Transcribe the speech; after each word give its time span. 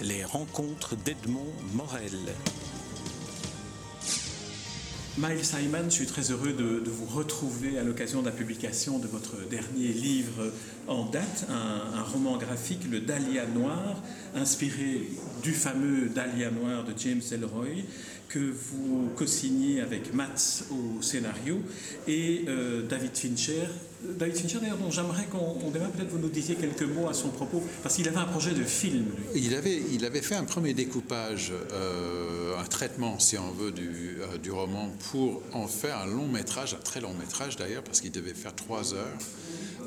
Les 0.00 0.24
rencontres 0.24 0.96
d'Edmond 0.96 1.52
Morel. 1.74 2.18
Miles 5.18 5.44
Simon, 5.44 5.84
je 5.84 5.90
suis 5.90 6.06
très 6.06 6.30
heureux 6.30 6.52
de, 6.52 6.88
vous 6.90 7.04
retrouver 7.04 7.78
à 7.78 7.84
l'occasion 7.84 8.20
de 8.20 8.26
la 8.26 8.32
publication 8.32 8.98
de 8.98 9.06
votre 9.06 9.46
dernier 9.48 9.88
livre 9.88 10.50
en 10.88 11.04
date, 11.04 11.46
un, 11.50 11.98
un, 11.98 12.02
roman 12.02 12.38
graphique, 12.38 12.90
Le 12.90 13.00
Dahlia 13.00 13.46
Noir, 13.46 14.02
inspiré 14.34 15.10
du 15.42 15.52
fameux 15.52 16.08
Dahlia 16.08 16.50
Noir 16.50 16.84
de 16.84 16.92
James 16.96 17.22
Elroy, 17.32 17.84
que 18.28 18.38
vous 18.38 19.10
co-signez 19.14 19.80
avec 19.82 20.14
Matt 20.14 20.64
au 20.70 21.02
scénario 21.02 21.60
et 22.08 22.44
euh, 22.48 22.82
David 22.82 23.14
Fincher. 23.14 23.66
David 24.18 24.36
Fincher, 24.36 24.58
d'ailleurs, 24.60 24.78
dont 24.78 24.90
j'aimerais 24.90 25.26
qu'on 25.26 25.70
démarre, 25.70 25.90
peut-être 25.90 26.10
vous 26.10 26.18
nous 26.18 26.30
disiez 26.30 26.54
quelques 26.54 26.82
mots 26.82 27.08
à 27.08 27.14
son 27.14 27.28
propos, 27.28 27.62
parce 27.82 27.96
qu'il 27.96 28.08
avait 28.08 28.16
un 28.16 28.24
projet 28.24 28.52
de 28.52 28.64
film. 28.64 29.06
Il, 29.34 29.54
avait, 29.54 29.82
il 29.92 30.04
avait 30.06 30.22
fait 30.22 30.34
un 30.34 30.44
premier 30.44 30.72
découpage, 30.72 31.52
euh, 31.72 32.58
un 32.58 32.64
traitement, 32.64 33.18
si 33.18 33.36
on 33.36 33.52
veut, 33.52 33.72
euh, 33.78 34.38
du, 34.38 34.50
roman 34.50 34.90
pour 35.10 35.42
en 35.52 35.68
faire 35.68 35.98
un 35.98 36.06
long 36.06 36.26
métrage, 36.26 36.74
un 36.74 36.82
très 36.82 37.00
long 37.00 37.14
métrage 37.14 37.56
d'ailleurs, 37.56 37.84
parce 37.84 38.00
qu'il 38.00 38.12
devait 38.12 38.34
faire 38.34 38.54
trois 38.54 38.94
heures, 38.94 39.18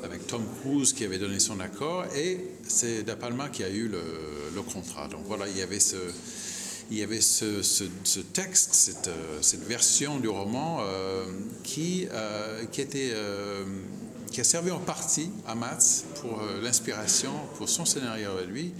avec 0.06 0.26
Tom 0.26 0.42
Cruise 0.60 0.92
qui 0.92 1.04
avait 1.04 1.18
donné 1.18 1.38
son 1.40 1.60
accord, 1.60 2.04
et 2.16 2.40
c'est 2.66 3.02
Da 3.02 3.16
Palma 3.16 3.48
qui 3.48 3.64
a 3.64 3.68
eu 3.68 3.88
le, 3.88 4.62
contrat. 4.62 5.08
Donc 5.08 5.20
voilà, 5.26 5.46
il 5.48 5.56
y 5.56 5.62
avait 5.62 7.20
ce 7.20 8.20
texte, 8.32 8.74
cette, 8.74 9.08
euh, 9.08 9.38
cette, 9.42 9.64
version 9.64 10.18
du 10.18 10.28
roman 10.28 10.78
euh, 10.80 11.26
qui, 11.62 12.08
euh, 12.10 12.64
qui, 12.72 14.40
a 14.40 14.44
servi 14.44 14.70
en 14.70 14.80
partie 14.80 15.30
à 15.46 15.54
Mats 15.54 16.04
pour 16.20 16.40
l'inspiration, 16.62 17.32
pour 17.58 17.68
son 17.68 17.84
scénario 17.84 18.30
à 18.38 18.44
lui. 18.44 18.72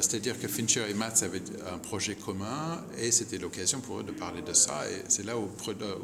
C'est-à-dire 0.00 0.38
que 0.38 0.48
Fincher 0.48 0.84
et 0.90 0.94
Mats 0.94 1.22
avaient 1.22 1.42
un 1.72 1.78
projet 1.78 2.14
commun 2.14 2.84
et 2.98 3.10
c'était 3.10 3.38
l'occasion 3.38 3.80
pour 3.80 4.00
eux 4.00 4.02
de 4.02 4.12
parler 4.12 4.42
de 4.42 4.52
ça. 4.52 4.82
Et 4.90 5.04
c'est 5.08 5.24
là 5.24 5.38
où, 5.38 5.48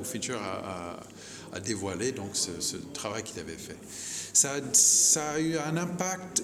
où 0.00 0.04
Fincher 0.04 0.36
a, 0.36 1.60
dévoilé 1.60 2.12
donc 2.12 2.30
ce, 2.34 2.76
travail 2.94 3.22
qu'il 3.22 3.40
avait 3.40 3.56
fait. 3.56 3.76
Ça, 4.32 4.52
a 5.32 5.40
eu 5.40 5.56
un 5.56 5.76
impact 5.76 6.42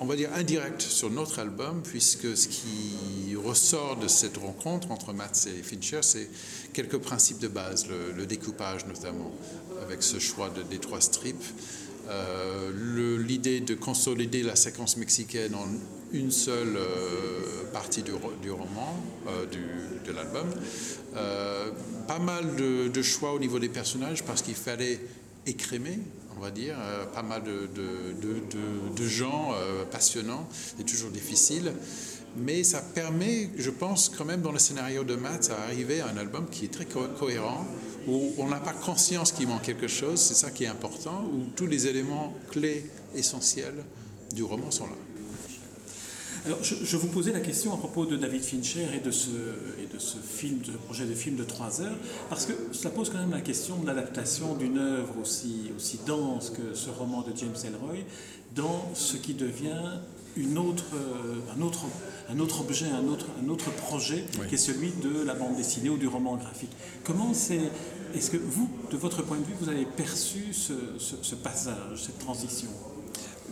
on 0.00 0.06
va 0.06 0.16
dire, 0.16 0.30
indirect 0.34 0.80
sur 0.80 1.10
notre 1.10 1.38
album, 1.38 1.82
puisque 1.82 2.36
ce 2.36 2.48
qui 2.48 3.34
ressort 3.36 3.96
de 3.96 4.06
cette 4.06 4.36
rencontre 4.36 4.90
entre 4.90 5.12
Mats 5.12 5.46
et 5.46 5.62
Fincher, 5.62 6.00
c'est 6.02 6.30
quelques 6.72 6.98
principes 6.98 7.38
de 7.38 7.48
base, 7.48 7.86
le, 7.88 8.26
découpage 8.26 8.86
notamment, 8.86 9.32
avec 9.82 10.02
ce 10.02 10.18
choix 10.18 10.50
de, 10.50 10.62
des 10.62 10.78
trois 10.78 11.00
strips, 11.00 11.52
euh, 12.08 13.18
l'idée 13.18 13.60
de 13.60 13.74
consolider 13.74 14.42
la 14.42 14.56
séquence 14.56 14.96
mexicaine 14.96 15.54
en 15.54 15.66
une 16.12 16.30
seule 16.30 16.76
euh, 16.76 17.64
partie 17.72 18.02
du, 18.02 18.12
roman, 18.12 18.94
euh, 19.28 19.46
de 19.46 20.12
l'album. 20.12 20.48
pas 22.06 22.18
mal 22.18 22.56
de, 22.56 23.02
choix 23.02 23.32
au 23.32 23.38
niveau 23.38 23.58
des 23.58 23.68
personnages 23.68 24.24
parce 24.24 24.42
qu'il 24.42 24.54
fallait 24.54 25.00
écrémer 25.46 25.98
on 26.38 26.40
va 26.40 26.50
dire, 26.50 26.76
euh, 26.78 27.04
pas 27.06 27.22
mal 27.22 27.42
de, 27.42 29.06
gens 29.06 29.52
euh, 29.54 29.84
passionnants, 29.84 30.46
c'est 30.52 30.84
toujours 30.84 31.10
difficile. 31.10 31.72
Mais 32.36 32.62
ça 32.62 32.80
permet, 32.80 33.50
je 33.56 33.70
pense, 33.70 34.08
quand 34.08 34.24
même 34.24 34.42
dans 34.42 34.52
le 34.52 34.58
scénario 34.58 35.02
de 35.02 35.16
Matt, 35.16 35.50
à 35.50 35.64
arriver 35.64 36.00
à 36.00 36.08
un 36.08 36.16
album 36.16 36.46
qui 36.50 36.66
est 36.66 36.72
très 36.72 36.84
cohérent, 36.84 37.66
où 38.06 38.32
on 38.38 38.48
n'a 38.48 38.60
pas 38.60 38.72
conscience 38.72 39.32
qu'il 39.32 39.48
manque 39.48 39.62
quelque 39.62 39.88
chose, 39.88 40.20
c'est 40.20 40.34
ça 40.34 40.50
qui 40.50 40.64
est 40.64 40.68
important, 40.68 41.24
où 41.32 41.46
tous 41.56 41.66
les 41.66 41.86
éléments 41.86 42.34
clés, 42.50 42.88
essentiels 43.14 43.84
du 44.34 44.42
roman 44.42 44.70
sont 44.70 44.86
là. 44.86 44.92
Alors, 46.48 46.64
je, 46.64 46.96
vous 46.96 47.08
posais 47.08 47.30
la 47.30 47.40
question 47.40 47.74
à 47.74 47.76
propos 47.76 48.06
de 48.06 48.16
David 48.16 48.42
Fincher 48.42 48.86
et 48.96 49.00
de 49.00 49.10
ce, 49.10 49.28
et 49.28 49.94
de 49.94 49.98
ce 49.98 50.16
film, 50.16 50.60
de 50.60 50.72
projet 50.72 51.04
de 51.04 51.12
film 51.12 51.36
de 51.36 51.44
trois 51.44 51.82
heures, 51.82 51.98
parce 52.30 52.46
que 52.46 52.54
ça 52.72 52.88
pose 52.88 53.10
quand 53.10 53.18
même 53.18 53.32
la 53.32 53.42
question 53.42 53.76
de 53.76 53.86
l'adaptation 53.86 54.54
d'une 54.54 54.78
œuvre 54.78 55.12
aussi, 55.20 55.70
aussi 55.76 56.00
dense 56.06 56.48
que 56.48 56.74
ce 56.74 56.88
roman 56.88 57.20
de 57.20 57.36
James 57.36 57.54
Ellroy 57.66 57.98
dans 58.56 58.90
ce 58.94 59.18
qui 59.18 59.34
devient 59.34 59.98
une 60.38 60.56
autre, 60.56 60.86
euh, 60.94 61.54
un, 61.54 61.60
autre, 61.60 61.84
un 62.30 62.38
autre 62.38 62.62
objet, 62.62 62.86
un 62.86 63.08
autre, 63.08 63.26
un 63.44 63.50
autre 63.50 63.70
projet, 63.70 64.24
qui 64.48 64.54
est 64.54 64.56
celui 64.56 64.92
de 65.02 65.22
la 65.26 65.34
bande 65.34 65.54
dessinée 65.54 65.90
ou 65.90 65.98
du 65.98 66.08
roman 66.08 66.36
graphique. 66.36 66.72
Comment 67.04 67.34
c'est. 67.34 67.60
Est-ce 68.14 68.30
que 68.30 68.38
vous, 68.38 68.70
de 68.90 68.96
votre 68.96 69.20
point 69.20 69.36
de 69.36 69.44
vue, 69.44 69.52
vous 69.60 69.68
avez 69.68 69.84
perçu 69.84 70.54
ce, 70.54 70.72
ce 70.98 71.34
passage, 71.34 72.04
cette 72.04 72.18
transition? 72.18 72.70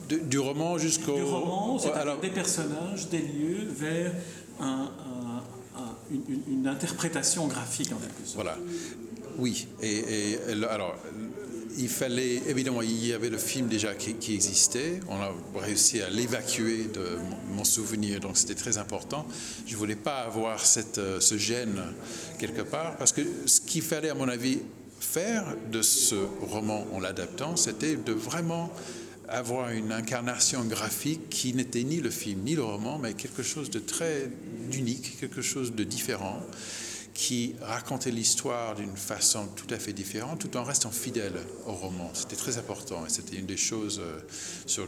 Du 0.09 0.39
roman 0.39 0.79
jusqu'au. 0.79 1.17
Du 1.17 1.23
roman, 1.23 1.79
c'est 1.79 1.93
alors... 1.93 2.21
des 2.21 2.31
personnages, 2.31 3.09
des 3.09 3.19
lieux, 3.21 3.69
vers 3.69 4.13
une, 6.11 6.67
interprétation 6.67 7.47
graphique 7.47 7.93
en 7.93 7.97
quelque 7.97 8.25
sorte. 8.25 8.35
Voilà. 8.35 8.57
Oui. 9.39 9.67
Et, 9.83 10.39
alors, 10.69 10.97
il 11.79 11.89
fallait, 11.89 12.43
évidemment, 12.49 12.83
il 12.83 13.07
y 13.07 13.13
avait 13.13 13.29
le 13.29 13.39
film 13.39 13.69
déjà 13.69 13.95
qui, 13.95 14.35
existait. 14.35 15.01
On 15.09 15.17
a 15.17 15.33
réussi 15.57 16.01
à 16.01 16.09
l'évacuer 16.09 16.85
de 16.85 17.19
mon 17.53 17.65
souvenir, 17.65 18.21
donc 18.21 18.37
c'était 18.37 18.55
très 18.55 18.79
important. 18.79 19.27
Je 19.67 19.75
ne 19.75 19.79
voulais 19.79 19.97
pas 19.97 20.21
avoir 20.21 20.65
cette, 20.65 20.99
euh, 20.99 21.21
ce 21.21 21.37
gène 21.37 21.83
quelque 22.39 22.63
part, 22.63 22.97
parce 22.97 23.13
que 23.13 23.23
ce 23.47 23.61
qu'il 23.61 23.83
fallait, 23.83 24.11
à 24.11 24.15
mon 24.15 24.29
avis, 24.29 24.61
faire 25.01 25.45
de 25.71 25.83
ce 25.83 26.15
roman 26.41 26.87
en 26.93 27.01
l'adaptant, 27.01 27.57
c'était 27.57 27.97
de 27.97 28.13
vraiment 28.13 28.71
avoir 29.29 29.71
une 29.71 29.93
incarnation 29.93 30.65
graphique 30.65 31.29
qui 31.29 31.55
n'était 31.55 31.83
ni 31.83 32.01
le 32.01 32.11
film 32.11 32.43
ni 32.45 32.55
le 32.55 32.63
roman, 32.63 32.99
mais 32.99 33.15
quelque 33.15 33.43
chose 33.43 33.71
de 33.71 33.79
très 33.79 34.31
unique, 34.73 35.19
quelque 35.19 35.43
chose 35.43 35.75
de 35.75 35.85
différent, 35.85 36.41
qui 37.17 37.55
racontait 37.63 38.11
l'histoire 38.11 38.75
d'une 38.75 38.97
façon 38.97 39.49
tout 39.57 39.67
à 39.71 39.79
fait 39.79 39.95
différente, 39.95 40.39
tout 40.39 40.55
en 40.57 40.65
restant 40.65 40.91
fidèle 40.91 41.33
au 41.67 41.73
roman. 41.73 42.11
C'était 42.13 42.37
très 42.37 42.59
important 42.59 43.07
et 43.07 43.09
c'était 43.09 43.37
une 43.37 43.47
des 43.47 43.57
choses 43.57 44.01
euh, 44.03 44.21
sur, 44.67 44.87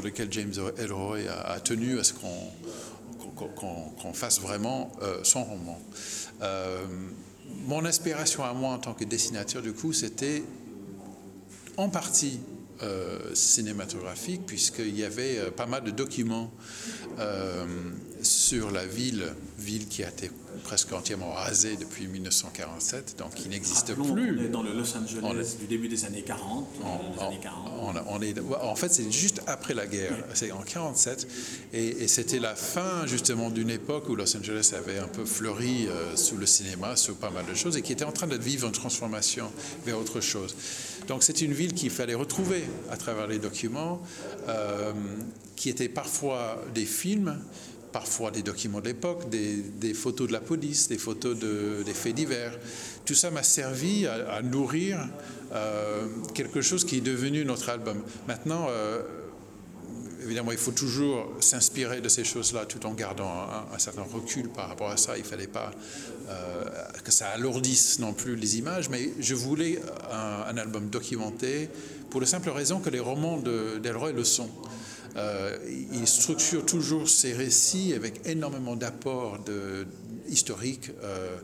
lesquelles 0.00 0.28
James 0.30 0.54
Elroy 0.78 1.22
a, 1.28 1.58
tenu 1.58 1.98
à 1.98 2.04
ce 2.04 2.12
qu'on 2.12 4.12
fasse 4.12 4.40
vraiment 4.40 4.92
euh, 5.02 5.18
son 5.24 5.42
roman. 5.42 5.80
Euh, 6.42 6.86
mon 7.66 7.84
inspiration 7.84 8.44
à 8.44 8.52
moi 8.52 8.74
en 8.74 8.78
tant 8.78 8.94
que 8.94 9.04
dessinateur, 9.04 9.60
du 9.60 9.72
coup, 9.72 9.92
c'était 9.92 10.44
en 11.76 11.88
partie 11.88 12.38
euh, 12.82 13.20
cinématographique, 13.34 14.46
puisqu'il 14.46 14.98
y 14.98 15.04
avait 15.04 15.38
euh, 15.38 15.50
pas 15.52 15.66
mal 15.66 15.84
de 15.84 15.92
documents 15.92 16.50
euh, 17.20 17.64
sur 18.20 18.72
la 18.72 18.84
ville, 18.84 19.32
ville 19.60 19.86
qui 19.86 20.02
a 20.02 20.08
été 20.08 20.28
presque 20.64 20.92
entièrement 20.92 21.32
rasée 21.34 21.76
depuis 21.76 22.08
1947, 22.08 23.14
donc 23.18 23.34
qui 23.34 23.48
n'existe 23.48 23.94
plus. 23.94 24.02
On 24.02 24.44
est 24.44 24.48
dans 24.48 24.64
le 24.64 24.72
Los 24.72 24.96
Angeles 24.96 25.54
du 25.60 25.66
début 25.66 25.86
des 25.86 26.04
années 26.04 26.22
40. 26.22 26.66
On, 28.08 28.20
est, 28.22 28.40
en 28.40 28.74
fait, 28.74 28.92
c'est 28.92 29.08
juste 29.12 29.40
après 29.46 29.74
la 29.74 29.86
guerre, 29.86 30.16
c'est 30.34 30.50
en 30.50 30.62
47, 30.62 31.28
et, 31.74 32.08
c'était 32.08 32.40
la 32.40 32.56
fin 32.56 33.06
justement 33.06 33.50
d'une 33.50 33.70
époque 33.70 34.08
où 34.08 34.16
Los 34.16 34.36
Angeles 34.36 34.72
avait 34.76 34.98
un 34.98 35.08
peu 35.08 35.24
fleuri 35.24 35.86
sous 36.16 36.36
le 36.36 36.46
cinéma, 36.46 36.96
sous 36.96 37.14
pas 37.14 37.30
mal 37.30 37.46
de 37.46 37.54
choses, 37.54 37.76
et 37.76 37.82
qui 37.82 37.92
était 37.92 38.04
en 38.04 38.12
train 38.12 38.26
de 38.26 38.36
vivre 38.36 38.66
une 38.66 38.72
transformation 38.72 39.50
vers 39.86 39.98
autre 39.98 40.20
chose. 40.20 40.56
Donc 41.08 41.22
c'est 41.22 41.40
une 41.42 41.52
ville 41.52 41.74
qu'il 41.74 41.90
fallait 41.90 42.14
retrouver 42.14 42.64
à 42.90 42.96
travers 42.96 43.26
les 43.26 43.38
documents, 43.38 44.00
euh, 44.48 44.92
qui 45.56 45.68
étaient 45.68 45.88
parfois 45.88 46.62
des 46.74 46.86
films, 46.86 47.38
parfois 47.92 48.30
des 48.30 48.42
documents 48.42 48.80
de 48.80 48.86
l'époque, 48.86 49.28
des, 49.28 49.94
photos 49.94 50.28
de 50.28 50.32
la 50.32 50.40
police, 50.40 50.88
des 50.88 50.98
photos 50.98 51.38
de, 51.38 51.82
des 51.84 51.94
faits 51.94 52.14
divers. 52.14 52.58
Tout 53.04 53.14
ça 53.14 53.30
m'a 53.30 53.42
servi 53.42 54.06
à, 54.06 54.42
nourrir 54.42 54.98
euh, 55.52 56.06
quelque 56.34 56.60
chose 56.60 56.84
qui 56.84 56.96
est 56.96 57.02
devenu 57.02 57.44
notre 57.44 57.68
album. 57.68 58.02
Maintenant, 58.26 58.66
euh, 58.68 59.02
évidemment, 60.24 60.52
il 60.52 60.58
faut 60.58 60.72
toujours 60.72 61.30
s'inspirer 61.40 62.00
de 62.00 62.08
ces 62.08 62.24
choses-là 62.24 62.64
tout 62.66 62.84
en 62.86 62.94
gardant 62.94 63.30
un, 63.72 63.78
certain 63.78 64.02
recul 64.02 64.48
par 64.48 64.68
rapport 64.68 64.90
à 64.90 64.96
ça. 64.96 65.16
Il 65.16 65.22
ne 65.22 65.26
fallait 65.26 65.46
pas 65.46 65.70
euh, 66.28 66.64
que 67.04 67.12
ça 67.12 67.28
alourdisse 67.28 67.98
non 67.98 68.12
plus 68.12 68.36
les 68.36 68.58
images, 68.58 68.88
mais 68.88 69.10
je 69.20 69.34
voulais 69.34 69.80
un, 70.10 70.56
album 70.56 70.88
documenté 70.88 71.68
pour 72.10 72.20
la 72.20 72.26
simple 72.26 72.50
raison 72.50 72.80
que 72.80 72.90
les 72.90 73.00
romans 73.00 73.38
d'Elroy 73.38 74.12
le 74.12 74.24
sont. 74.24 74.50
Euh, 75.16 75.56
il 75.92 76.08
structure 76.08 76.66
toujours 76.66 77.08
ses 77.08 77.32
récits 77.32 77.92
avec 77.94 78.26
énormément 78.26 78.74
d'apports 78.74 79.38
de, 79.44 79.86
euh, 81.02 81.36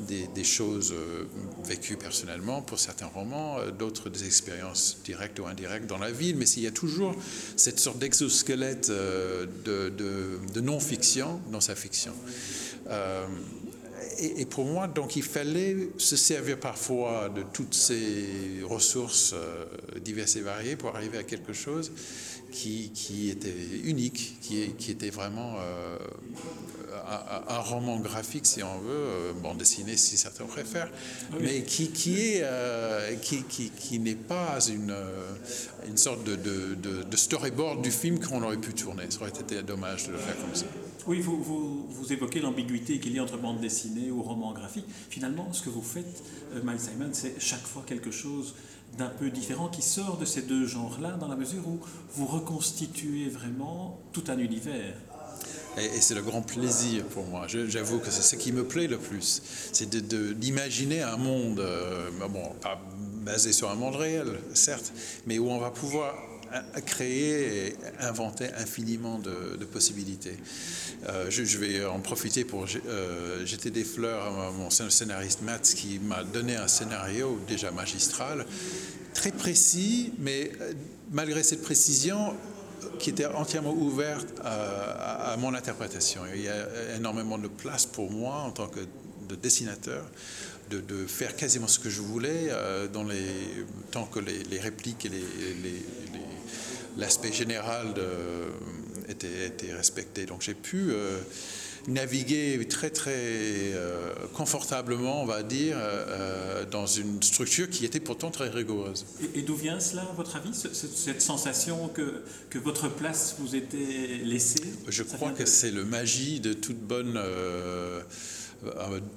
des, 0.00 0.44
choses 0.44 0.92
euh, 0.92 1.24
vécues 1.64 1.96
personnellement 1.96 2.62
pour 2.62 2.78
certains 2.78 3.06
romans, 3.06 3.58
euh, 3.58 3.70
d'autres 3.70 4.08
des 4.08 4.24
expériences 4.24 4.98
directes 5.04 5.38
ou 5.40 5.46
indirectes 5.46 5.86
dans 5.86 5.98
la 5.98 6.12
ville, 6.12 6.36
mais 6.36 6.48
il 6.56 6.62
y 6.62 6.66
a 6.66 6.70
toujours 6.70 7.14
cette 7.56 7.80
sorte 7.80 7.98
d'exosquelette 7.98 8.88
de, 8.88 10.60
non-fiction 10.60 11.40
dans 11.50 11.60
sa 11.60 11.74
fiction. 11.74 12.12
et, 14.18 14.46
pour 14.46 14.64
moi, 14.64 14.86
donc, 14.86 15.16
il 15.16 15.22
fallait 15.22 15.88
se 15.98 16.16
servir 16.16 16.58
parfois 16.58 17.28
de 17.28 17.42
toutes 17.52 17.74
ces 17.74 18.62
ressources 18.64 19.34
diverses 20.04 20.36
et 20.36 20.40
variées 20.40 20.76
pour 20.76 20.94
arriver 20.94 21.18
à 21.18 21.24
quelque 21.24 21.52
chose 21.52 21.92
qui, 22.50 23.30
était 23.30 23.54
unique, 23.84 24.38
qui, 24.40 24.90
était 24.90 25.10
vraiment 25.10 25.56
un, 27.48 27.58
roman 27.60 27.98
graphique, 27.98 28.46
si 28.46 28.62
on 28.62 28.78
veut, 28.78 28.90
euh, 28.90 29.32
bon, 29.34 29.54
dessiné 29.54 29.96
si 29.96 30.16
certains 30.16 30.44
préfèrent, 30.44 30.90
mais 31.40 31.62
qui, 31.62 31.90
qui 31.90 32.34
est, 32.34 33.20
qui, 33.20 33.42
qui, 33.44 33.70
qui 33.70 33.98
n'est 33.98 34.14
pas 34.14 34.58
une, 34.68 34.94
une 35.88 35.96
sorte 35.96 36.24
de, 36.24 36.36
de, 36.36 37.02
de 37.02 37.16
storyboard 37.16 37.82
du 37.82 37.90
film 37.90 38.18
qu'on 38.18 38.42
aurait 38.42 38.56
pu 38.56 38.74
tourner. 38.74 39.04
Ça 39.10 39.20
aurait 39.20 39.30
été 39.30 39.62
dommage 39.62 40.06
de 40.06 40.12
le 40.12 40.18
faire 40.18 40.36
comme 40.40 40.54
ça. 40.54 40.66
Oui, 41.06 41.20
vous, 41.20 41.86
vous, 41.88 42.12
évoquez 42.12 42.40
l'ambiguïté 42.40 42.98
qu'il 42.98 43.12
y 43.12 43.20
a 43.20 43.22
entre 43.22 43.38
bande 43.38 43.60
dessinée 43.60 44.10
ou 44.10 44.22
roman 44.22 44.52
graphique. 44.52 44.86
Finalement, 45.08 45.52
ce 45.52 45.62
que 45.62 45.70
vous 45.70 45.82
faites, 45.82 46.24
euh, 46.52 46.62
Miles 46.64 46.80
Simon, 46.80 47.10
c'est 47.12 47.40
chaque 47.40 47.62
fois 47.62 47.84
quelque 47.86 48.10
chose 48.10 48.56
d'un 48.98 49.08
peu 49.08 49.30
différent 49.30 49.68
qui 49.68 49.82
sort 49.82 50.16
de 50.16 50.24
ces 50.24 50.42
deux 50.42 50.66
genres-là, 50.66 51.12
dans 51.12 51.28
la 51.28 51.36
mesure 51.36 51.66
où 51.68 51.78
vous 52.14 52.26
reconstituez 52.26 53.28
vraiment 53.28 54.00
tout 54.12 54.24
un 54.28 54.38
univers. 54.38 54.94
Et, 55.76 56.00
c'est 56.00 56.14
le 56.14 56.22
grand 56.22 56.42
plaisir 56.42 57.04
pour 57.04 57.24
moi. 57.26 57.46
J'avoue 57.48 57.98
que 57.98 58.10
c'est 58.10 58.22
ce 58.22 58.36
qui 58.36 58.52
me 58.52 58.64
plaît 58.64 58.86
le 58.86 58.98
plus. 58.98 59.42
C'est 59.72 59.88
d'imaginer 59.88 61.02
un 61.02 61.16
monde, 61.16 61.60
euh, 61.60 62.10
bon, 62.28 62.50
pas 62.60 62.80
basé 63.24 63.52
sur 63.52 63.70
un 63.70 63.74
monde 63.74 63.96
réel, 63.96 64.38
certes, 64.54 64.92
mais 65.26 65.38
où 65.38 65.50
on 65.50 65.58
va 65.58 65.70
pouvoir 65.70 66.14
créer 66.84 67.68
et 67.68 67.76
inventer 68.00 68.48
infiniment 68.54 69.18
de, 69.18 69.64
possibilités. 69.64 70.36
Euh, 71.08 71.26
je, 71.28 71.58
vais 71.58 71.84
en 71.84 72.00
profiter 72.00 72.44
pour 72.44 72.66
euh, 72.86 73.44
jeter 73.44 73.70
des 73.70 73.84
fleurs 73.84 74.22
à 74.22 74.50
mon 74.52 74.70
scénariste 74.70 75.42
Matt 75.42 75.62
qui 75.62 75.98
m'a 75.98 76.22
donné 76.22 76.56
un 76.56 76.68
scénario 76.68 77.38
déjà 77.48 77.70
magistral, 77.70 78.46
très 79.12 79.32
précis, 79.32 80.12
mais 80.18 80.52
euh, 80.60 80.72
malgré 81.10 81.42
cette 81.42 81.62
précision, 81.62 82.34
qui 82.98 83.10
était 83.10 83.26
entièrement 83.26 83.72
ouverte 83.72 84.28
à, 84.44 85.36
mon 85.38 85.54
interprétation. 85.54 86.22
Il 86.34 86.42
y 86.42 86.48
a 86.48 86.96
énormément 86.96 87.38
de 87.38 87.48
place 87.48 87.86
pour 87.86 88.10
moi 88.10 88.36
en 88.36 88.50
tant 88.50 88.68
que 88.68 88.80
dessinateur 89.42 90.04
de, 90.70 91.06
faire 91.06 91.36
quasiment 91.36 91.68
ce 91.68 91.78
que 91.78 91.90
je 91.90 92.00
voulais, 92.00 92.50
les, 93.08 93.64
tant 93.90 94.04
que 94.06 94.20
les, 94.20 94.58
répliques 94.58 95.06
et 95.06 95.10
l'aspect 96.96 97.32
général 97.32 97.94
était, 99.08 99.46
était, 99.46 99.72
respecté. 99.72 100.26
Donc 100.26 100.42
j'ai 100.42 100.54
pu 100.54 100.90
euh, 100.90 101.18
naviguer 101.88 102.66
très 102.68 102.90
très 102.90 103.12
euh, 103.14 104.12
confortablement, 104.34 105.22
on 105.22 105.26
va 105.26 105.42
dire, 105.42 105.76
euh, 105.78 106.64
dans 106.64 106.86
une 106.86 107.22
structure 107.22 107.70
qui 107.70 107.84
était 107.84 108.00
pourtant 108.00 108.30
très 108.30 108.48
rigoureuse. 108.48 109.06
Et, 109.34 109.42
d'où 109.42 109.54
vient 109.54 109.80
cela, 109.80 110.02
à 110.02 110.12
votre 110.14 110.36
avis, 110.36 110.50
cette 110.54 111.22
sensation 111.22 111.88
que, 111.88 112.22
que 112.50 112.58
votre 112.58 112.88
place 112.88 113.36
vous 113.38 113.54
était 113.54 114.20
laissée? 114.24 114.64
Je 114.88 115.02
crois 115.02 115.30
que 115.30 115.46
c'est 115.46 115.70
le 115.70 115.84
magie 115.84 116.40
de 116.40 116.52
toute 116.52 116.78
bonne 116.78 117.20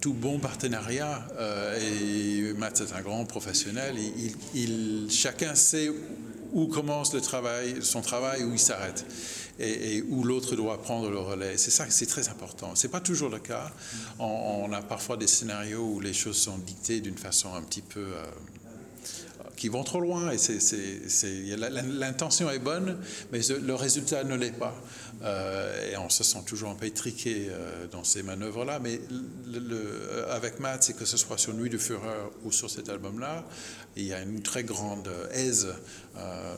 tout 0.02 0.14
bon 0.14 0.40
partenariat. 0.40 1.26
et 1.82 2.54
Matt 2.54 2.82
est 2.82 2.94
un 2.94 3.02
grand 3.02 3.26
professionnel. 3.26 3.96
Il, 3.98 4.36
il, 4.54 5.12
chacun 5.12 5.56
sait 5.56 5.90
où 6.54 6.68
commence 6.68 7.14
le 7.14 7.22
travail, 7.22 7.76
son 7.82 8.02
travail, 8.02 8.44
où 8.44 8.54
il 8.54 8.60
s'arrête, 8.60 9.06
et, 9.60 10.02
où 10.10 10.24
l'autre 10.24 10.56
doit 10.56 10.82
prendre 10.82 11.10
le 11.10 11.20
relais. 11.20 11.58
C'est 11.58 11.72
ça, 11.72 11.86
c'est 11.90 12.06
très 12.06 12.30
important. 12.30 12.76
C'est 12.76 12.88
pas 12.90 13.02
toujours 13.02 13.30
le 13.30 13.40
cas. 13.40 13.72
On, 14.20 14.72
a 14.72 14.82
parfois 14.82 15.18
des 15.18 15.28
scénarios 15.28 15.84
où 15.84 16.00
les 16.00 16.14
choses 16.14 16.38
sont 16.38 16.58
dictées 16.58 17.02
d'une 17.02 17.18
façon 17.18 17.54
un 17.54 17.62
petit 17.62 17.82
peu 17.82 18.00
euh, 18.00 18.26
qui 19.60 19.68
vont 19.68 19.84
trop 19.84 20.00
loin 20.00 20.32
et 20.32 20.38
l'intention 22.00 22.50
est 22.50 22.60
bonne, 22.60 22.98
mais 23.32 23.42
le 23.62 23.76
résultat 23.76 24.24
ne 24.24 24.36
l'est 24.36 24.58
pas. 24.58 24.74
Euh, 25.22 25.92
et 25.92 25.98
on 25.98 26.10
se 26.10 26.24
sent 26.24 26.44
toujours 26.46 26.70
un 26.70 26.76
peu 26.76 26.86
étriqué 26.86 27.48
euh, 27.50 27.88
dans 27.92 28.06
ces 28.06 28.24
manœuvres-là. 28.24 28.80
Mais 28.80 29.02
le, 29.48 30.26
avec 30.32 30.62
Matt, 30.62 30.84
c'est 30.84 30.94
que 30.94 31.04
ce 31.04 31.18
soit 31.18 31.38
sur 31.38 31.54
Nuit 31.54 31.70
de 31.70 31.78
Fureur 31.78 32.32
ou 32.46 32.54
sur 32.54 32.70
cet 32.70 32.88
album-là, 32.88 33.46
il 33.98 34.06
y 34.06 34.14
a 34.14 34.22
une 34.22 34.42
très 34.42 34.64
grande 34.64 35.10
aise. 35.32 35.68
Euh, 36.18 36.56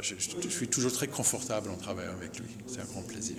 je, 0.00 0.14
suis 0.48 0.68
toujours 0.68 0.92
très 0.92 1.06
confortable 1.06 1.70
en 1.70 1.76
travaillant 1.76 2.12
avec 2.12 2.38
lui. 2.38 2.48
C'est 2.66 2.80
un 2.80 2.84
grand 2.84 3.02
plaisir. 3.02 3.36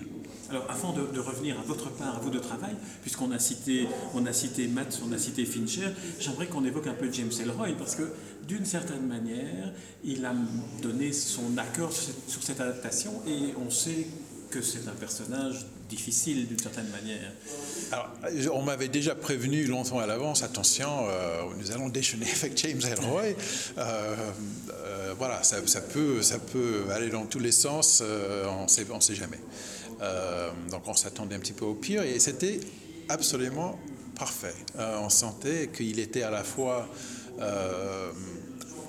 Alors, 0.49 0.65
avant 0.69 0.93
de, 0.93 1.19
revenir 1.19 1.59
à 1.59 1.63
votre 1.63 1.89
part, 1.91 2.17
à 2.17 2.19
vous 2.19 2.29
de 2.29 2.39
travail, 2.39 2.75
puisqu'on 3.01 3.31
a 3.31 3.39
cité, 3.39 3.87
on 4.13 4.25
a 4.25 4.33
cité 4.33 4.67
Matt, 4.67 5.01
on 5.05 5.11
a 5.11 5.17
cité 5.17 5.45
Fincher, 5.45 5.87
j'aimerais 6.19 6.47
qu'on 6.47 6.65
évoque 6.65 6.87
un 6.87 6.93
peu 6.93 7.11
James 7.11 7.31
Ellroy, 7.41 7.69
parce 7.77 7.95
que 7.95 8.03
d'une 8.47 8.65
certaine 8.65 9.00
manière, 9.07 9.73
il 10.03 10.25
a 10.25 10.33
donné 10.81 11.11
son 11.11 11.57
accord 11.57 11.91
sur 11.93 12.43
cette 12.43 12.59
adaptation, 12.59 13.21
et 13.27 13.53
on 13.65 13.69
sait 13.69 14.07
que 14.51 14.61
c'est 14.61 14.87
un 14.87 14.95
personnage 14.99 15.65
difficile 15.91 16.47
d'une 16.47 16.59
certaine 16.59 16.89
manière. 16.89 17.31
Alors, 17.91 18.55
on 18.55 18.61
m'avait 18.61 18.87
déjà 18.87 19.13
prévenu 19.13 19.65
longtemps 19.65 19.99
à 19.99 20.05
l'avance, 20.05 20.41
attention, 20.41 20.89
euh, 21.09 21.41
nous 21.57 21.71
allons 21.71 21.89
déchaîner 21.89 22.27
avec 22.35 22.57
James 22.57 22.81
Ellroy. 22.81 23.23
Euh, 23.77 24.15
euh, 24.71 25.13
voilà, 25.17 25.43
ça, 25.43 25.57
peut, 25.81 26.21
ça 26.21 26.39
peut 26.39 26.83
aller 26.91 27.09
dans 27.09 27.25
tous 27.25 27.39
les 27.39 27.51
sens, 27.51 28.01
on 28.01 28.63
ne 28.63 29.01
sait 29.01 29.15
jamais. 29.15 29.39
donc 30.69 30.87
on 30.87 30.93
s'attendait 30.93 31.35
un 31.35 31.39
petit 31.39 31.53
peu 31.53 31.65
au 31.65 31.75
pire 31.75 32.03
et 32.03 32.19
c'était 32.19 32.59
absolument 33.09 33.77
parfait. 34.17 34.55
on 34.77 35.09
sentait 35.09 35.69
qu'il 35.75 35.99
était 35.99 36.23
à 36.23 36.31
la 36.31 36.43
fois 36.43 36.87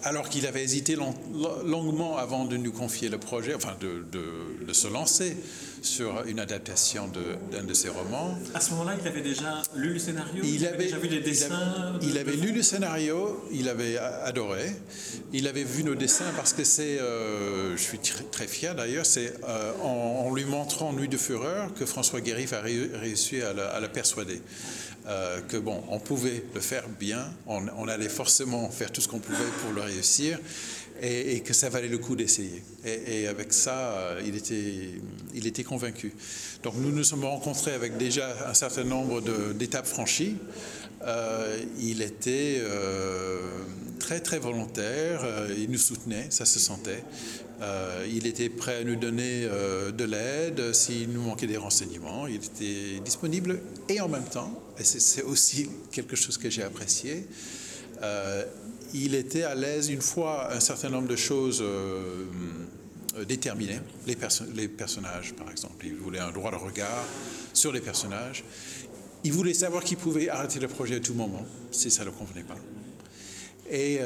alors 0.04 0.28
qu'il 0.28 0.46
avait 0.46 0.62
hésité 0.62 0.96
longuement 0.96 2.16
avant 2.16 2.44
de 2.44 2.56
nous 2.56 2.72
confier 2.72 3.08
le 3.08 3.19
projet, 3.19 3.54
enfin 3.54 3.76
de, 3.81 4.72
se 4.72 4.88
lancer 4.88 5.37
sur 5.82 6.25
une 6.26 6.38
adaptation 6.38 7.10
d'un 7.50 7.64
de, 7.64 7.75
ses 7.75 7.88
romans. 7.88 8.37
À 8.54 8.60
ce 8.60 8.70
moment-là, 8.70 8.96
il 9.00 9.06
avait 9.06 9.20
déjà 9.20 9.62
lu 9.75 9.94
le 9.94 9.99
scénario? 9.99 10.43
Il, 10.44 10.66
avait, 10.66 10.84
déjà 10.84 10.99
vu 10.99 11.08
les 11.08 11.20
dessins 11.20 11.99
Il 12.02 12.16
avait, 12.19 12.37
lu 12.37 12.52
le 12.52 12.62
scénario, 12.62 13.44
il 13.52 13.69
avait 13.69 13.99
adoré. 13.99 14.72
Il 15.32 15.49
avait 15.49 15.64
vu 15.64 15.84
nos 15.84 15.94
dessins 15.94 16.32
parce 16.37 16.52
que 16.52 16.64
c'est, 16.64 16.99
euh, 16.99 17.76
je 17.76 17.82
suis 17.82 17.99
très, 17.99 18.46
fier 18.46 18.75
d'ailleurs, 18.75 19.06
c'est 19.06 19.34
euh, 19.49 19.72
en, 19.82 20.32
lui 20.32 20.44
montrant 20.44 20.93
Nuit 20.93 21.08
de 21.08 21.16
Fureur 21.16 21.75
que 21.75 21.84
François 21.84 22.20
Guérif 22.20 22.52
a 22.52 22.60
réussi 22.60 23.43
à 23.43 23.52
la 23.52 23.88
persuader. 23.88 24.40
Euh, 25.06 25.40
que 25.40 25.56
bon, 25.56 25.82
on 25.88 25.99
pouvait 25.99 26.44
le 26.54 26.60
faire 26.60 26.88
bien, 26.88 27.32
on, 27.46 27.88
allait 27.88 28.08
forcément 28.08 28.70
faire 28.70 28.93
tout 28.93 29.00
ce 29.00 29.08
qu'on 29.08 29.19
pouvait 29.19 29.50
pour 29.60 29.72
le 29.72 29.81
réussir, 29.81 30.38
et, 31.00 31.40
que 31.40 31.52
ça 31.52 31.69
valait 31.69 31.88
le 31.88 31.99
coup 31.99 32.14
d'essayer. 32.14 32.62
Et, 32.84 33.26
avec 33.26 33.52
ça, 33.52 33.75
euh, 33.75 34.22
il, 34.25 34.37
était, 34.37 34.90
il 35.34 35.46
était 35.49 35.64
convaincu. 35.64 36.12
Donc 36.62 36.75
nous 36.76 36.92
nous 36.92 37.02
sommes 37.02 37.25
rencontrés 37.25 37.73
avec 37.73 37.97
déjà 37.97 38.49
un 38.49 38.54
certain 38.54 38.85
nombre 38.85 39.21
d'étapes 39.54 39.87
franchies. 39.87 40.37
Euh, 41.04 41.59
il 41.80 42.02
était 42.02 42.62
très 43.99 44.21
très 44.21 44.38
volontaire, 44.38 45.25
il 45.56 45.71
nous 45.71 45.78
soutenait, 45.78 46.26
ça 46.30 46.44
se 46.44 46.59
sentait. 46.59 47.02
Euh, 47.62 48.04
il 48.12 48.26
était 48.26 48.49
prêt 48.49 48.78
à 48.78 48.85
nous 48.85 48.97
donner 48.97 49.44
euh, 49.44 49.92
de 49.92 50.04
l'aide 50.04 50.73
s'il 50.73 51.11
nous 51.11 51.23
manquait 51.23 51.47
des 51.47 51.56
renseignements. 51.56 52.26
Il 52.26 52.37
était 52.37 53.00
disponible 53.04 53.61
et 53.88 54.00
en 54.00 54.09
même 54.09 54.25
temps, 54.25 54.61
et 54.78 54.85
c'est 54.85 55.23
aussi 55.23 55.71
quelque 55.92 56.16
chose 56.16 56.38
que 56.38 56.50
j'ai 56.50 56.64
apprécié, 56.64 57.25
euh, 58.02 58.44
il 58.94 59.14
était 59.14 59.44
à 59.44 59.54
l'aise 59.54 59.90
une 59.90 60.00
fois 60.00 60.52
un 60.52 60.59
certain 60.59 60.90
nombre 60.90 61.06
de 61.06 61.16
choses 61.16 61.64
déterminées, 63.26 63.80
les, 64.06 64.68
personnages 64.68 65.32
par 65.35 65.50
exemple. 65.50 65.87
Il 65.87 65.94
voulait 65.94 66.18
un 66.18 66.32
droit 66.32 66.50
de 66.50 66.56
regard 66.56 67.04
sur 67.54 67.73
les 67.73 67.80
personnages. 67.80 68.44
Il 69.25 69.33
voulait 69.33 69.55
savoir 69.55 69.85
qu'il 69.85 69.97
pouvait 69.97 70.29
arrêter 70.29 70.59
le 70.59 70.69
projet 70.69 70.97
à 70.97 71.00
tout 71.00 71.14
moment 71.14 71.45
si 71.71 71.91
ça 71.91 72.02
ne 72.02 72.07
le 72.07 72.12
convenait 72.12 72.43
pas. 72.43 72.57
Et 73.71 74.00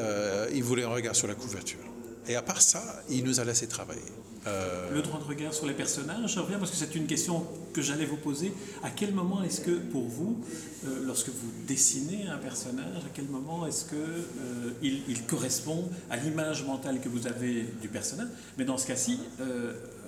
il 0.54 0.62
voulait 0.62 0.84
un 0.84 0.88
regard 0.88 1.16
sur 1.16 1.26
la 1.26 1.34
couverture. 1.34 1.80
Et 2.28 2.36
à 2.36 2.42
part 2.42 2.60
ça, 2.60 3.02
il 3.08 3.24
nous 3.24 3.40
a 3.40 3.44
laissé 3.44 3.66
travailler. 3.68 4.02
Euh, 4.46 4.90
Le 4.92 5.02
droit 5.02 5.18
de 5.18 5.24
regard 5.24 5.52
sur 5.52 5.66
les 5.66 5.74
personnages, 5.74 6.34
je 6.34 6.40
reviens 6.40 6.58
parce 6.58 6.70
que 6.70 6.76
c'est 6.76 6.94
une 6.94 7.06
question 7.06 7.44
que 7.72 7.82
j'allais 7.82 8.04
vous 8.04 8.16
poser. 8.16 8.52
À 8.82 8.90
quel 8.90 9.12
moment 9.12 9.42
est-ce 9.42 9.60
que, 9.60 9.72
pour 9.72 10.04
vous, 10.04 10.38
euh, 10.84 11.04
lorsque 11.04 11.28
vous 11.30 11.50
dessinez 11.66 12.26
un 12.28 12.38
personnage, 12.38 13.04
à 13.04 13.08
quel 13.12 13.26
moment 13.26 13.66
est-ce 13.66 13.86
que 13.86 13.96
euh, 13.96 15.14
correspond 15.26 15.88
à 16.10 16.16
l'image 16.16 16.64
mentale 16.64 17.00
que 17.00 17.08
vous 17.08 17.26
avez 17.26 17.66
du 17.80 17.88
personnage? 17.88 18.28
Mais 18.56 18.64
dans 18.64 18.78
ce 18.78 18.86
cas-ci, 18.86 19.18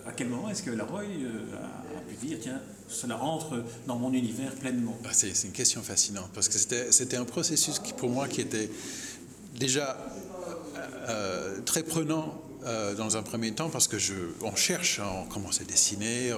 à 0.08 0.12
quel 0.12 0.28
moment 0.28 0.48
est-ce 0.48 0.62
que 0.62 0.70
Laroy 0.70 1.02
a, 1.02 2.00
pu 2.08 2.26
dire 2.26 2.38
tiens, 2.40 2.60
cela 2.88 3.16
rentre 3.16 3.62
dans 3.86 3.96
mon 3.96 4.12
univers 4.12 4.52
pleinement? 4.54 4.96
Ah, 5.04 5.10
c'est, 5.12 5.32
une 5.44 5.52
question 5.52 5.82
fascinante 5.82 6.30
parce 6.34 6.48
que 6.48 6.58
c'était, 6.58 7.16
un 7.16 7.24
processus 7.24 7.78
qui, 7.78 7.92
pour 7.92 8.10
moi 8.10 8.26
qui 8.26 8.40
était 8.40 8.70
déjà 9.56 9.96
euh, 11.08 11.60
très 11.64 11.82
prenant 11.82 12.40
euh, 12.64 12.94
dans 12.94 13.16
un 13.16 13.22
premier 13.22 13.52
temps 13.52 13.68
parce 13.68 13.86
que 13.86 13.96
on 14.42 14.56
cherche, 14.56 14.98
hein, 14.98 15.08
on 15.22 15.24
commence 15.26 15.60
à 15.60 15.64
dessiner, 15.64 16.32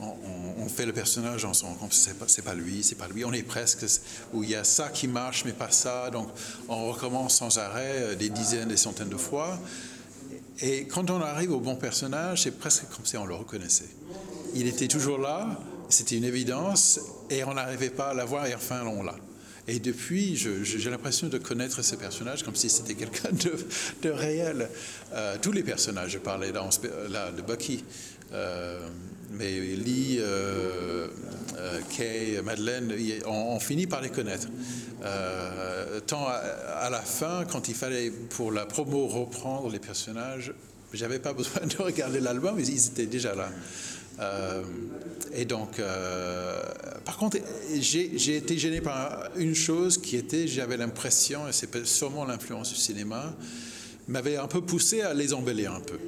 on, 0.00 0.68
fait 0.68 0.84
le 0.84 0.92
personnage, 0.92 1.46
on 1.46 1.54
se 1.54 1.64
rend 1.64 1.74
compte 1.74 1.90
que 1.90 1.94
c'est 1.94 2.18
pas, 2.18 2.26
pas 2.44 2.54
lui, 2.54 2.84
c'est 2.84 2.94
pas 2.94 3.08
lui, 3.08 3.24
on 3.24 3.32
est 3.32 3.42
presque 3.42 3.86
où 4.34 4.44
il 4.44 4.50
y 4.50 4.54
a 4.54 4.64
ça 4.64 4.90
qui 4.90 5.08
marche 5.08 5.46
mais 5.46 5.52
pas 5.52 5.70
ça, 5.70 6.10
donc 6.10 6.28
on 6.68 6.92
recommence 6.92 7.36
sans 7.36 7.58
arrêt 7.58 7.94
euh, 7.96 8.14
des 8.14 8.28
dizaines, 8.28 8.68
des 8.68 8.76
centaines 8.76 9.08
de 9.08 9.16
fois. 9.16 9.58
Et 10.60 10.86
quand 10.86 11.10
on 11.10 11.20
arrive 11.20 11.52
au 11.52 11.60
bon 11.60 11.76
personnage, 11.76 12.42
c'est 12.42 12.58
presque 12.58 12.88
comme 12.94 13.04
si 13.04 13.16
on 13.16 13.26
le 13.26 13.34
reconnaissait. 13.34 13.88
Il 14.54 14.66
était 14.66 14.88
toujours 14.88 15.18
là, 15.18 15.60
c'était 15.88 16.16
une 16.16 16.24
évidence, 16.24 17.00
et 17.30 17.44
on 17.44 17.54
n'arrivait 17.54 17.90
pas 17.90 18.08
à 18.08 18.14
l'avoir, 18.14 18.46
et 18.46 18.54
enfin 18.54 18.84
on 18.86 19.02
l'a. 19.02 19.14
Et 19.68 19.78
depuis, 19.80 20.34
j'ai 20.34 20.90
l'impression 20.90 21.28
de 21.28 21.36
connaître 21.36 21.82
ces 21.82 21.98
personnages 21.98 22.42
comme 22.42 22.56
si 22.56 22.70
c'était 22.70 22.94
quelqu'un 22.94 23.28
de, 24.02 24.10
réel. 24.10 24.70
Euh, 25.12 25.36
tous 25.40 25.52
les 25.52 25.62
personnages, 25.62 26.12
je 26.12 26.18
parlais 26.18 26.52
dans, 26.52 26.70
là 27.10 27.30
de 27.30 27.42
Bucky, 27.42 27.84
euh, 28.32 28.88
mais 29.30 29.60
Lee, 29.60 30.18
euh, 30.20 31.08
Kay, 31.96 32.40
Madeleine, 32.44 32.92
on, 33.26 33.58
finit 33.60 33.86
par 33.86 34.00
les 34.00 34.10
connaître. 34.10 34.48
tant 36.06 36.26
à, 36.26 36.90
la 36.90 37.00
fin, 37.00 37.44
quand 37.50 37.68
il 37.68 37.74
fallait 37.74 38.10
pour 38.10 38.52
la 38.52 38.66
promo 38.66 39.06
reprendre 39.06 39.70
les 39.70 39.78
personnages, 39.78 40.52
j'avais 40.92 41.18
pas 41.18 41.32
besoin 41.34 41.66
de 41.66 41.82
regarder 41.82 42.20
l'album, 42.20 42.58
ils 42.58 42.86
étaient 42.86 43.06
déjà 43.06 43.34
là. 43.34 43.50
Euh, 44.20 44.62
et 45.32 45.44
donc, 45.44 45.78
euh, 45.78 46.60
par 47.04 47.16
contre, 47.16 47.38
j'ai 47.78 48.36
été 48.36 48.58
gêné 48.58 48.80
par 48.80 49.30
une 49.36 49.54
chose 49.54 49.98
qui 49.98 50.16
était, 50.16 50.48
j'avais 50.48 50.76
l'impression, 50.76 51.48
et 51.48 51.52
c'est 51.52 51.86
sûrement 51.86 52.24
l'influence 52.24 52.70
du 52.70 52.76
cinéma, 52.76 53.34
m'avait 54.08 54.36
un 54.36 54.48
peu 54.48 54.60
poussé 54.60 55.02
à 55.02 55.14
les 55.14 55.34
embellir 55.34 55.72
un 55.72 55.80
peu. 55.80 55.98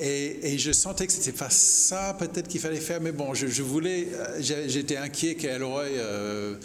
Et, 0.00 0.58
je 0.58 0.72
sentais 0.72 1.06
que 1.06 1.12
c'était 1.12 1.36
pas 1.36 1.50
ça 1.50 2.16
peut-être 2.18 2.48
qu'il 2.48 2.60
fallait 2.60 2.80
faire, 2.80 3.00
mais 3.00 3.12
bon, 3.12 3.34
je, 3.34 3.62
voulais, 3.62 4.08
j'étais 4.40 4.96
inquiet 4.96 5.34
qu'elle 5.34 5.62
aurait 5.62 5.92
euh, 5.96 6.56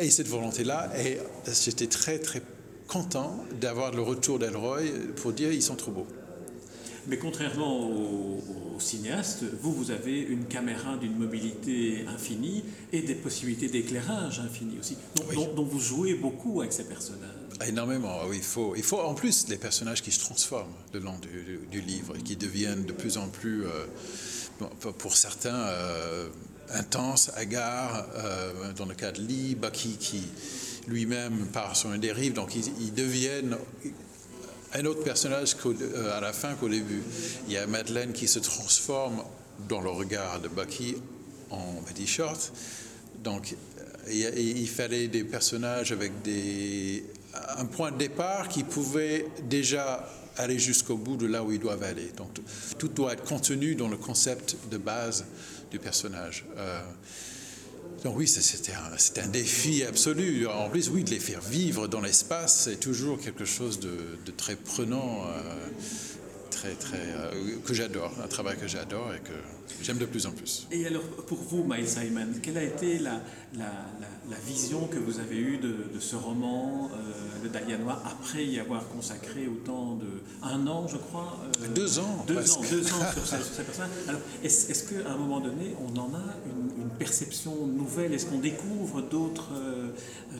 et 0.00 0.10
cette 0.10 0.28
volonté-là, 0.28 0.90
et 0.98 1.18
j'étais 1.46 1.86
très 1.86 2.18
très 2.18 2.42
content 2.88 3.44
d'avoir 3.60 3.92
le 3.92 4.02
retour 4.02 4.38
d'Elroy 4.38 4.80
pour 5.16 5.32
dire 5.32 5.52
ils 5.52 5.62
sont 5.62 5.76
trop 5.76 5.90
beaux. 5.90 6.06
Mais 7.08 7.18
contrairement 7.18 7.88
aux, 7.88 8.40
cinéastes, 8.78 9.44
vous, 9.62 9.72
vous 9.72 9.90
avez 9.92 10.20
une 10.20 10.46
caméra 10.46 10.96
d'une 10.96 11.16
mobilité 11.16 12.04
infinie 12.08 12.64
et 12.92 13.02
des 13.02 13.14
possibilités 13.14 13.68
d'éclairage 13.68 14.40
infinies 14.40 14.78
aussi, 14.80 14.96
dont, 15.34 15.64
vous 15.64 15.78
jouez 15.78 16.14
beaucoup 16.14 16.60
avec 16.60 16.72
ces 16.72 16.84
personnages. 16.84 17.30
Énormément, 17.66 18.18
oui. 18.28 18.38
Il 18.38 18.42
faut, 18.42 18.74
il 18.74 18.82
faut 18.82 18.98
en 18.98 19.14
plus 19.14 19.46
des 19.46 19.58
personnages 19.58 20.02
qui 20.02 20.10
se 20.10 20.18
transforment 20.18 20.72
le 20.92 21.00
long 21.00 21.14
du, 21.70 21.80
livre 21.80 22.16
et 22.16 22.22
qui 22.22 22.36
deviennent 22.36 22.84
de 22.84 22.92
plus 22.92 23.16
en 23.16 23.28
plus, 23.28 23.64
euh, 23.64 23.86
pour 24.98 25.16
certains, 25.16 25.54
euh, 25.54 26.28
intenses, 26.70 27.30
hagards. 27.36 28.06
Euh, 28.16 28.72
dans 28.72 28.86
le 28.86 28.94
cas 28.94 29.12
de 29.12 29.20
Lee, 29.20 29.54
Bucky 29.54 29.96
qui 29.98 30.22
lui-même 30.88 31.46
part 31.46 31.76
sur 31.76 31.92
une 31.92 32.00
dérive, 32.00 32.34
donc 32.34 32.54
ils, 32.54 32.66
ils 32.80 32.92
deviennent 32.92 33.56
un 34.74 34.84
autre 34.86 35.04
personnage 35.04 35.56
euh, 35.66 36.16
à 36.16 36.20
la 36.20 36.32
fin 36.32 36.54
qu'au 36.54 36.68
début. 36.68 37.02
Il 37.46 37.52
y 37.52 37.56
a 37.56 37.66
Madeleine 37.66 38.12
qui 38.12 38.26
se 38.26 38.40
transforme 38.40 39.22
dans 39.68 39.80
le 39.80 39.90
regard 39.90 40.40
de 40.40 40.48
Bucky 40.48 40.96
en 41.50 41.74
petit 41.86 42.06
short. 42.06 42.52
Donc 43.22 43.54
il, 44.10 44.68
fallait 44.68 45.08
des 45.08 45.24
personnages 45.24 45.92
avec 45.92 46.22
des, 46.22 47.04
un 47.56 47.64
point 47.66 47.92
de 47.92 47.98
départ 47.98 48.48
qui 48.48 48.64
pouvait 48.64 49.26
déjà 49.48 50.08
aller 50.36 50.58
jusqu'au 50.58 50.96
bout 50.96 51.16
de 51.16 51.26
là 51.26 51.44
où 51.44 51.52
ils 51.52 51.60
doivent 51.60 51.84
aller. 51.84 52.10
Donc 52.16 52.30
tout 52.76 52.88
doit 52.88 53.12
être 53.12 53.24
contenu 53.24 53.76
dans 53.76 53.88
le 53.88 53.96
concept 53.96 54.56
de 54.70 54.76
base 54.76 55.24
du 55.70 55.78
personnage. 55.78 56.44
Euh, 56.58 56.80
donc 58.04 58.18
oui, 58.18 58.28
c'était 58.28 58.72
un, 59.22 59.26
défi 59.28 59.82
absolu. 59.82 60.46
En 60.46 60.68
plus, 60.68 60.90
oui, 60.90 61.04
de 61.04 61.10
les 61.10 61.18
faire 61.18 61.40
vivre 61.40 61.88
dans 61.88 62.02
l'espace, 62.02 62.64
c'est 62.64 62.78
toujours 62.78 63.18
quelque 63.18 63.46
chose 63.46 63.80
de, 63.80 63.96
très 64.36 64.56
prenant, 64.56 65.24
euh, 65.26 65.40
très, 66.50 66.74
très, 66.74 66.98
euh, 66.98 67.32
que 67.64 67.72
j'adore, 67.72 68.12
un 68.22 68.28
travail 68.28 68.58
que 68.58 68.68
j'adore 68.68 69.10
et 69.14 69.20
que 69.20 69.32
j'aime 69.82 69.98
de 69.98 70.06
plus 70.06 70.26
en 70.26 70.32
plus. 70.32 70.66
Et 70.70 70.86
alors, 70.86 71.02
pour 71.02 71.38
vous, 71.38 71.64
Miles 71.64 71.88
Simon, 71.88 72.28
quelle 72.42 72.58
a 72.58 72.62
été 72.62 72.98
la, 72.98 73.20
la, 73.56 73.72
la, 74.30 74.36
vision 74.46 74.86
que 74.86 74.98
vous 74.98 75.20
avez 75.20 75.36
eue 75.36 75.58
de, 75.58 76.00
ce 76.00 76.16
roman 76.16 76.90
euh, 76.92 77.44
de 77.44 77.48
Dahlia 77.48 77.78
Noir 77.78 78.02
après 78.04 78.44
y 78.44 78.58
avoir 78.58 78.88
consacré 78.88 79.46
autant 79.46 79.96
de... 79.96 80.06
un 80.42 80.66
an, 80.66 80.86
je 80.88 80.96
crois 80.96 81.38
Deux 81.74 81.98
ans 81.98 82.24
Deux 82.26 82.50
ans, 82.52 82.60
deux 82.70 82.86
ans 82.92 83.12
sur, 83.14 83.26
cette 83.26 83.66
personne. 83.66 83.90
Alors, 84.08 84.20
est-ce 84.42 84.70
est 84.70 84.88
qu'à 84.88 85.10
un 85.10 85.16
moment 85.16 85.40
donné, 85.40 85.74
on 85.80 85.96
en 85.98 86.14
a 86.14 86.34
une 86.46 86.90
perception 86.98 87.66
nouvelle? 87.66 88.12
Est-ce 88.12 88.26
qu'on 88.26 88.38
découvre 88.38 89.02
d'autres 89.02 89.52
euh, 89.54 89.90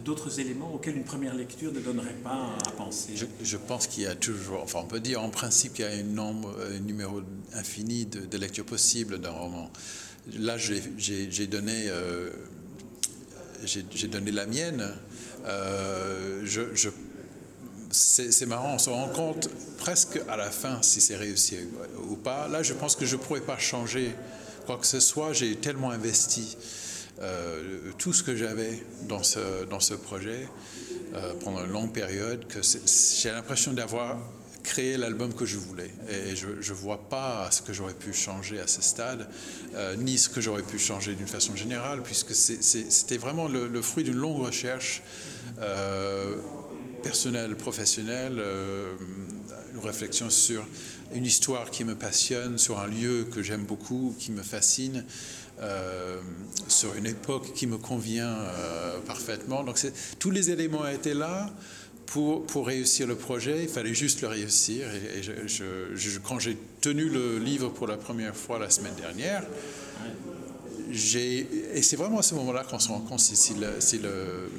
d'autres 0.04 0.40
éléments 0.40 0.74
auxquels 0.74 0.96
une 0.96 1.04
première 1.04 1.34
lecture 1.34 1.72
ne 1.72 1.80
donnerait 1.80 2.16
pas 2.22 2.56
à 2.66 2.70
penser? 2.72 3.14
Je, 3.42 3.56
pense 3.56 3.86
qu'il 3.86 4.02
y 4.02 4.06
a 4.06 4.14
toujours, 4.14 4.62
enfin 4.62 4.80
on 4.82 4.86
peut 4.86 5.00
dire 5.00 5.22
en 5.22 5.30
principe 5.30 5.74
qu'il 5.74 5.84
y 5.84 5.88
a 5.88 5.92
un, 5.92 6.02
nombre, 6.02 6.54
un 6.74 6.80
numéro 6.80 7.22
infini 7.54 8.04
de, 8.04 8.20
de 8.20 8.38
lectures 8.38 8.66
possibles 8.66 9.13
d'un 9.18 9.30
roman. 9.30 9.70
Là, 10.38 10.56
j'ai 10.56 11.46
donné, 11.46 11.86
euh, 11.88 12.30
donné 14.08 14.30
la 14.30 14.46
mienne. 14.46 14.88
Euh, 15.46 16.44
c'est 17.90 18.46
marrant, 18.46 18.74
on 18.74 18.78
se 18.78 18.90
rend 18.90 19.08
compte 19.08 19.48
presque 19.78 20.20
à 20.28 20.36
la 20.36 20.50
fin 20.50 20.80
si 20.82 21.00
c'est 21.00 21.16
réussi 21.16 21.58
ou 22.08 22.16
pas. 22.16 22.48
Là, 22.48 22.62
je 22.62 22.72
pense 22.72 22.96
que 22.96 23.04
je 23.04 23.16
ne 23.16 23.20
pourrais 23.20 23.42
pas 23.42 23.58
changer 23.58 24.14
quoi 24.66 24.78
que 24.78 24.86
ce 24.86 24.98
soit, 24.98 25.34
j'ai 25.34 25.56
tellement 25.56 25.90
investi 25.90 26.56
euh, 27.20 27.92
tout 27.98 28.14
ce 28.14 28.22
que 28.22 28.34
j'avais 28.34 28.82
dans 29.02 29.22
ce, 29.22 29.64
dans 29.66 29.80
ce 29.80 29.94
projet 29.94 30.48
pendant 31.44 31.64
une 31.64 31.70
longue 31.70 31.92
période 31.92 32.44
que 32.48 32.58
j'ai 32.62 33.30
l'impression 33.30 33.72
d'avoir 33.72 34.18
créé 34.64 34.96
l'album 34.96 35.32
que 35.32 35.46
je 35.46 35.56
voulais. 35.56 35.90
Et 36.10 36.34
je 36.34 36.48
ne 36.48 36.76
vois 36.76 37.08
pas 37.08 37.48
ce 37.52 37.62
que 37.62 37.72
j'aurais 37.72 37.94
pu 37.94 38.12
changer 38.12 38.58
à 38.58 38.66
ce 38.66 38.82
stade, 38.82 39.28
euh, 39.74 39.94
ni 39.94 40.18
ce 40.18 40.28
que 40.28 40.40
j'aurais 40.40 40.62
pu 40.62 40.78
changer 40.78 41.14
d'une 41.14 41.28
façon 41.28 41.54
générale, 41.54 42.02
puisque 42.02 42.34
c'était 42.34 43.18
vraiment 43.18 43.46
le, 43.46 43.82
fruit 43.82 44.02
d'une 44.02 44.16
longue 44.16 44.42
recherche 44.42 45.02
personnelle, 47.02 47.54
professionnelle, 47.54 48.42
une 49.74 49.80
réflexion 49.80 50.30
sur 50.30 50.66
une 51.14 51.24
histoire 51.24 51.70
qui 51.70 51.84
me 51.84 51.94
passionne, 51.94 52.58
sur 52.58 52.80
un 52.80 52.86
lieu 52.86 53.26
que 53.30 53.42
j'aime 53.42 53.64
beaucoup, 53.64 54.14
qui 54.18 54.32
me 54.32 54.42
fascine, 54.42 55.04
euh, 55.60 56.20
sur 56.66 56.94
une 56.96 57.06
époque 57.06 57.52
qui 57.54 57.68
me 57.68 57.78
convient 57.78 58.34
euh, 58.34 58.98
parfaitement. 59.06 59.62
Donc 59.62 59.78
tous 60.18 60.30
les 60.30 60.50
éléments 60.50 60.86
étaient 60.88 61.14
là. 61.14 61.50
Pour, 62.06 62.46
pour, 62.46 62.66
réussir 62.66 63.06
le 63.06 63.16
projet, 63.16 63.62
il 63.62 63.68
fallait 63.68 63.94
juste 63.94 64.20
le 64.20 64.28
réussir. 64.28 64.86
Et, 64.94 65.22
quand 66.22 66.38
j'ai 66.38 66.56
tenu 66.80 67.08
le 67.08 67.38
livre 67.38 67.70
pour 67.70 67.86
la 67.86 67.96
première 67.96 68.36
fois 68.36 68.58
la 68.58 68.70
semaine 68.70 68.94
dernière, 68.94 69.42
et 70.90 71.82
c'est 71.82 71.96
vraiment 71.96 72.18
à 72.18 72.22
ce 72.22 72.34
moment-là 72.34 72.64
qu'on 72.64 72.78
se 72.78 72.88
rend 72.88 73.00
compte 73.00 73.20
si, 73.20 73.54
le, 73.54 73.80
si, 73.80 73.98
le, 73.98 74.50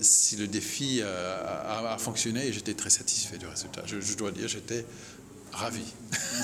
si 0.00 0.36
le 0.36 0.46
défi 0.48 1.02
a, 1.02 1.92
a 1.92 1.98
fonctionné 1.98 2.46
et 2.46 2.52
j'étais 2.52 2.74
très 2.74 2.90
satisfait 2.90 3.38
du 3.38 3.46
résultat. 3.46 3.82
Je, 3.86 4.16
dois 4.16 4.32
dire, 4.32 4.48
j'étais 4.48 4.84
ravi. 5.56 5.82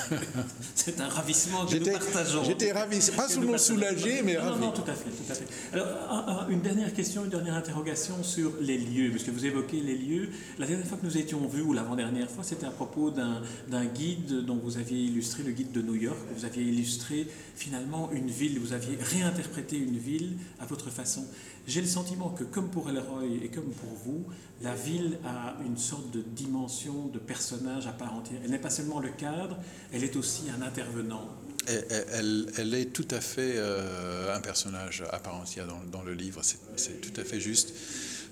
C'est 0.75 0.99
un 0.99 1.07
ravissement 1.07 1.65
que 1.65 1.75
nous 1.75 1.91
partageons. 1.91 2.43
J'étais 2.43 2.71
ravi, 2.71 2.99
pas 3.15 3.27
seulement 3.27 3.57
soulagé, 3.57 4.21
mais 4.23 4.37
ravi. 4.37 4.59
Non, 4.59 4.71
tout 4.71 4.89
à 4.89 4.93
fait, 4.93 5.09
tout 5.09 5.31
à 5.31 5.35
fait. 5.35 5.45
Alors, 5.71 6.47
une 6.49 6.61
dernière 6.61 6.93
question, 6.93 7.23
une 7.23 7.29
dernière 7.29 7.55
interrogation 7.55 8.23
sur 8.23 8.51
les 8.59 8.77
lieux, 8.77 9.11
puisque 9.11 9.29
vous 9.29 9.45
évoquez 9.45 9.81
les 9.81 9.95
lieux. 9.95 10.29
La 10.57 10.65
dernière 10.65 10.87
fois 10.87 10.97
que 10.97 11.05
nous 11.05 11.17
étions 11.17 11.47
vus, 11.47 11.61
ou 11.61 11.73
l'avant-dernière 11.73 12.29
fois, 12.29 12.43
c'était 12.43 12.65
à 12.65 12.71
propos 12.71 13.11
d'un 13.11 13.85
guide 13.85 14.45
dont 14.45 14.57
vous 14.57 14.77
aviez 14.77 14.99
illustré, 14.99 15.43
le 15.43 15.51
guide 15.51 15.71
de 15.71 15.81
New 15.81 15.95
York. 15.95 16.17
Vous 16.35 16.45
aviez 16.45 16.63
illustré 16.63 17.27
finalement 17.55 18.09
une 18.11 18.29
ville, 18.29 18.59
vous 18.59 18.73
aviez 18.73 18.97
réinterprété 18.99 19.77
une 19.77 19.97
ville 19.97 20.37
à 20.59 20.65
votre 20.65 20.89
façon. 20.89 21.25
J'ai 21.65 21.79
le 21.79 21.87
sentiment 21.87 22.29
que, 22.29 22.43
comme 22.43 22.69
pour 22.69 22.89
Elroy 22.89 23.23
et 23.41 23.47
comme 23.47 23.71
pour 23.71 23.93
vous, 24.03 24.25
la 24.61 24.75
ville 24.75 25.17
a 25.25 25.55
une 25.65 25.77
sorte 25.77 26.11
de 26.11 26.21
dimension 26.21 27.07
de 27.07 27.19
personnage 27.19 27.87
à 27.87 27.91
part 27.91 28.13
entière. 28.13 28.39
Elle 28.43 28.51
n'est 28.51 28.59
pas 28.59 28.69
seulement 28.69 28.99
le 29.03 29.09
cadre, 29.09 29.57
elle 29.93 30.03
est 30.03 30.15
aussi 30.15 30.43
un 30.49 30.61
intervenant. 30.61 31.29
Elle, 31.65 32.73
est 32.73 32.91
tout 32.91 33.07
à 33.11 33.21
fait 33.21 33.53
euh, 33.55 34.35
un 34.35 34.41
personnage 34.41 35.03
à 35.11 35.19
part 35.19 35.35
entière 35.35 35.65
dans, 35.91 36.01
le 36.01 36.13
livre, 36.13 36.41
c'est 36.43 37.01
tout 37.01 37.19
à 37.19 37.23
fait 37.23 37.39
juste. 37.39 37.73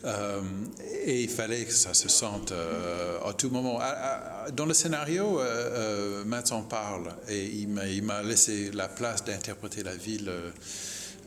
Euh, 0.04 0.42
et 1.06 1.22
il 1.22 1.30
fallait 1.30 1.64
que 1.64 1.74
ça 1.74 1.94
se 1.94 2.10
sente 2.10 2.52
euh, 2.52 3.20
à 3.24 3.34
tout 3.34 3.50
moment. 3.50 3.80
Dans 4.54 4.66
le 4.66 4.74
scénario, 4.74 5.40
Matt 6.26 6.52
en 6.52 6.64
parle 6.64 7.14
et 7.30 7.46
il 7.46 7.70
m'a 8.04 8.22
laissé 8.24 8.72
la 8.72 8.90
place 8.90 9.24
d'interpréter 9.24 9.84
la 9.84 9.96
ville 9.96 10.32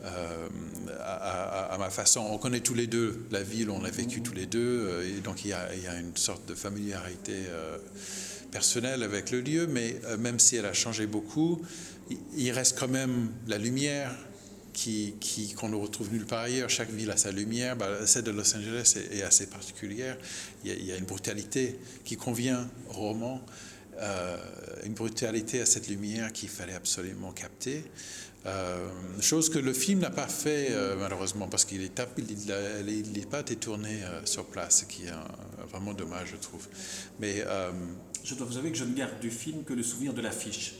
à, 0.03 1.77
ma 1.79 1.89
façon. 1.89 2.27
On 2.29 2.37
connaît 2.37 2.59
tous 2.59 2.75
les 2.75 2.87
deux 2.87 3.25
la 3.31 3.41
ville, 3.41 3.71
on 3.71 3.83
a 3.83 3.89
vécu 3.89 4.21
tous 4.21 4.33
les 4.33 4.45
deux, 4.45 5.03
et 5.03 5.21
donc 5.21 5.43
il 5.43 5.49
y 5.49 5.53
a 5.53 5.99
une 5.99 6.15
sorte 6.15 6.45
de 6.47 6.53
familiarité 6.53 7.45
personnelle 8.55 9.03
avec 9.03 9.31
le 9.31 9.41
lieu, 9.41 9.67
mais 9.67 9.99
même 10.17 10.39
si 10.39 10.55
elle 10.55 10.65
a 10.65 10.71
changé 10.71 11.07
beaucoup, 11.07 11.61
il 12.37 12.51
reste 12.51 12.79
quand 12.79 12.87
même 12.87 13.29
la 13.47 13.57
lumière, 13.57 14.15
qui, 14.71 15.53
qu'on 15.57 15.69
ne 15.69 15.75
retrouve 15.75 16.11
nulle 16.11 16.25
part 16.25 16.43
ailleurs. 16.43 16.69
Chaque 16.69 16.89
ville 16.89 17.11
a 17.11 17.17
sa 17.17 17.31
lumière. 17.31 17.75
Bah, 17.75 18.05
celle 18.05 18.23
de 18.23 18.31
Los 18.31 18.55
Angeles 18.55 18.95
est, 19.11 19.23
assez 19.23 19.47
particulière. 19.47 20.17
Il 20.63 20.85
y, 20.85 20.91
a, 20.91 20.97
une 20.97 21.05
brutalité 21.05 21.77
qui 22.03 22.15
convient 22.15 22.69
au 22.89 22.93
roman, 22.93 23.41
euh, 23.99 24.37
une 24.85 24.93
brutalité 24.93 25.61
à 25.61 25.65
cette 25.65 25.87
lumière 25.87 26.31
qu'il 26.31 26.49
fallait 26.49 26.73
absolument 26.73 27.31
capter. 27.31 27.83
Euh, 28.45 28.87
chose 29.21 29.49
que 29.49 29.57
le 29.57 29.73
film 29.73 29.99
n'a 29.99 30.11
pas 30.11 30.27
fait 30.27 30.67
euh, 30.69 30.95
malheureusement 30.99 31.47
parce 31.47 31.65
qu'il 31.65 31.81
n'est 31.81 33.25
pas 33.25 33.39
été 33.39 33.55
tourné 33.55 34.01
sur 34.23 34.45
place, 34.45 34.81
ce 34.81 34.85
qui 34.85 35.05
est 35.05 35.67
vraiment 35.71 35.93
dommage, 35.93 36.29
je 36.31 36.37
trouve. 36.37 36.67
Mais 37.19 37.43
je 38.23 38.35
dois 38.35 38.47
vous 38.47 38.57
avouer 38.57 38.71
que 38.71 38.77
je 38.77 38.83
ne 38.83 38.95
garde 38.95 39.19
du 39.19 39.31
film 39.31 39.63
que 39.63 39.73
le 39.73 39.83
souvenir 39.83 40.13
de 40.13 40.21
l'affiche. 40.21 40.75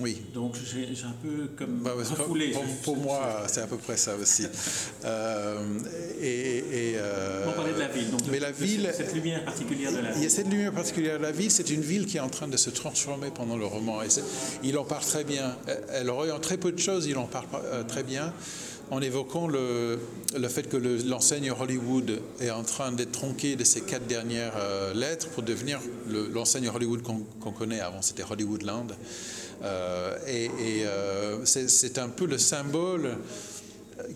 Oui. 0.00 0.20
Donc 0.32 0.56
j'ai 0.56 0.86
un 1.04 1.14
peu 1.22 1.48
comme 1.56 1.82
bah, 1.82 1.92
refoulé. 1.96 2.52
Pour, 2.82 2.96
moi, 2.96 3.44
c'est 3.46 3.60
à 3.60 3.66
peu 3.66 3.76
près 3.76 3.96
ça 3.96 4.16
aussi. 4.16 4.44
euh, 5.04 5.78
et, 6.20 6.94
euh, 6.96 7.44
On 7.48 7.52
parlait 7.52 7.72
de 7.72 7.78
la 7.78 7.88
ville. 7.88 8.10
Donc 8.10 8.20
mais 8.28 8.40
la 8.40 8.50
ville, 8.50 8.90
cette 8.92 9.14
lumière 9.14 9.44
particulière 9.44 9.92
de 9.92 9.98
la 9.98 10.10
ville. 10.10 10.16
Il 10.16 10.22
y 10.24 10.26
a 10.26 10.30
cette 10.30 10.48
lumière 10.48 10.72
particulière 10.72 11.18
de 11.18 11.22
la 11.22 11.30
ville. 11.30 11.50
C'est 11.50 11.70
une 11.70 11.82
ville 11.82 12.06
qui 12.06 12.16
est 12.16 12.20
en 12.20 12.28
train 12.28 12.48
de 12.48 12.56
se 12.56 12.70
transformer 12.70 13.30
pendant 13.30 13.56
le 13.56 13.66
roman. 13.66 14.02
Et 14.02 14.08
il 14.64 14.76
en 14.78 14.84
parle 14.84 15.04
très 15.04 15.22
bien. 15.22 15.56
Elle 15.92 16.10
en 16.10 16.40
très 16.40 16.56
peu 16.56 16.72
de 16.72 16.78
choses, 16.78 17.06
il 17.06 17.16
en 17.16 17.26
parle 17.26 17.46
euh, 17.64 17.84
très 17.84 18.02
bien 18.02 18.32
en 18.90 19.00
évoquant 19.00 19.46
le, 19.48 19.98
le 20.36 20.48
fait 20.48 20.68
que 20.68 20.76
l'enseigne 20.76 21.50
Hollywood 21.50 22.20
est 22.40 22.50
en 22.50 22.62
train 22.62 22.92
d'être 22.92 23.12
tronquée 23.12 23.56
de 23.56 23.64
ses 23.64 23.80
quatre 23.80 24.06
dernières 24.06 24.54
euh, 24.56 24.92
lettres 24.92 25.28
pour 25.30 25.42
devenir 25.42 25.80
l'enseigne 26.32 26.68
Hollywood 26.68 27.02
qu'on 27.02 27.52
connaît 27.52 27.80
avant, 27.80 28.02
c'était 28.02 28.24
Hollywoodland. 28.28 28.94
Euh, 29.62 30.16
et, 30.26 30.50
euh, 30.84 31.44
c'est 31.44 31.98
un 31.98 32.08
peu 32.08 32.26
le 32.26 32.38
symbole 32.38 33.16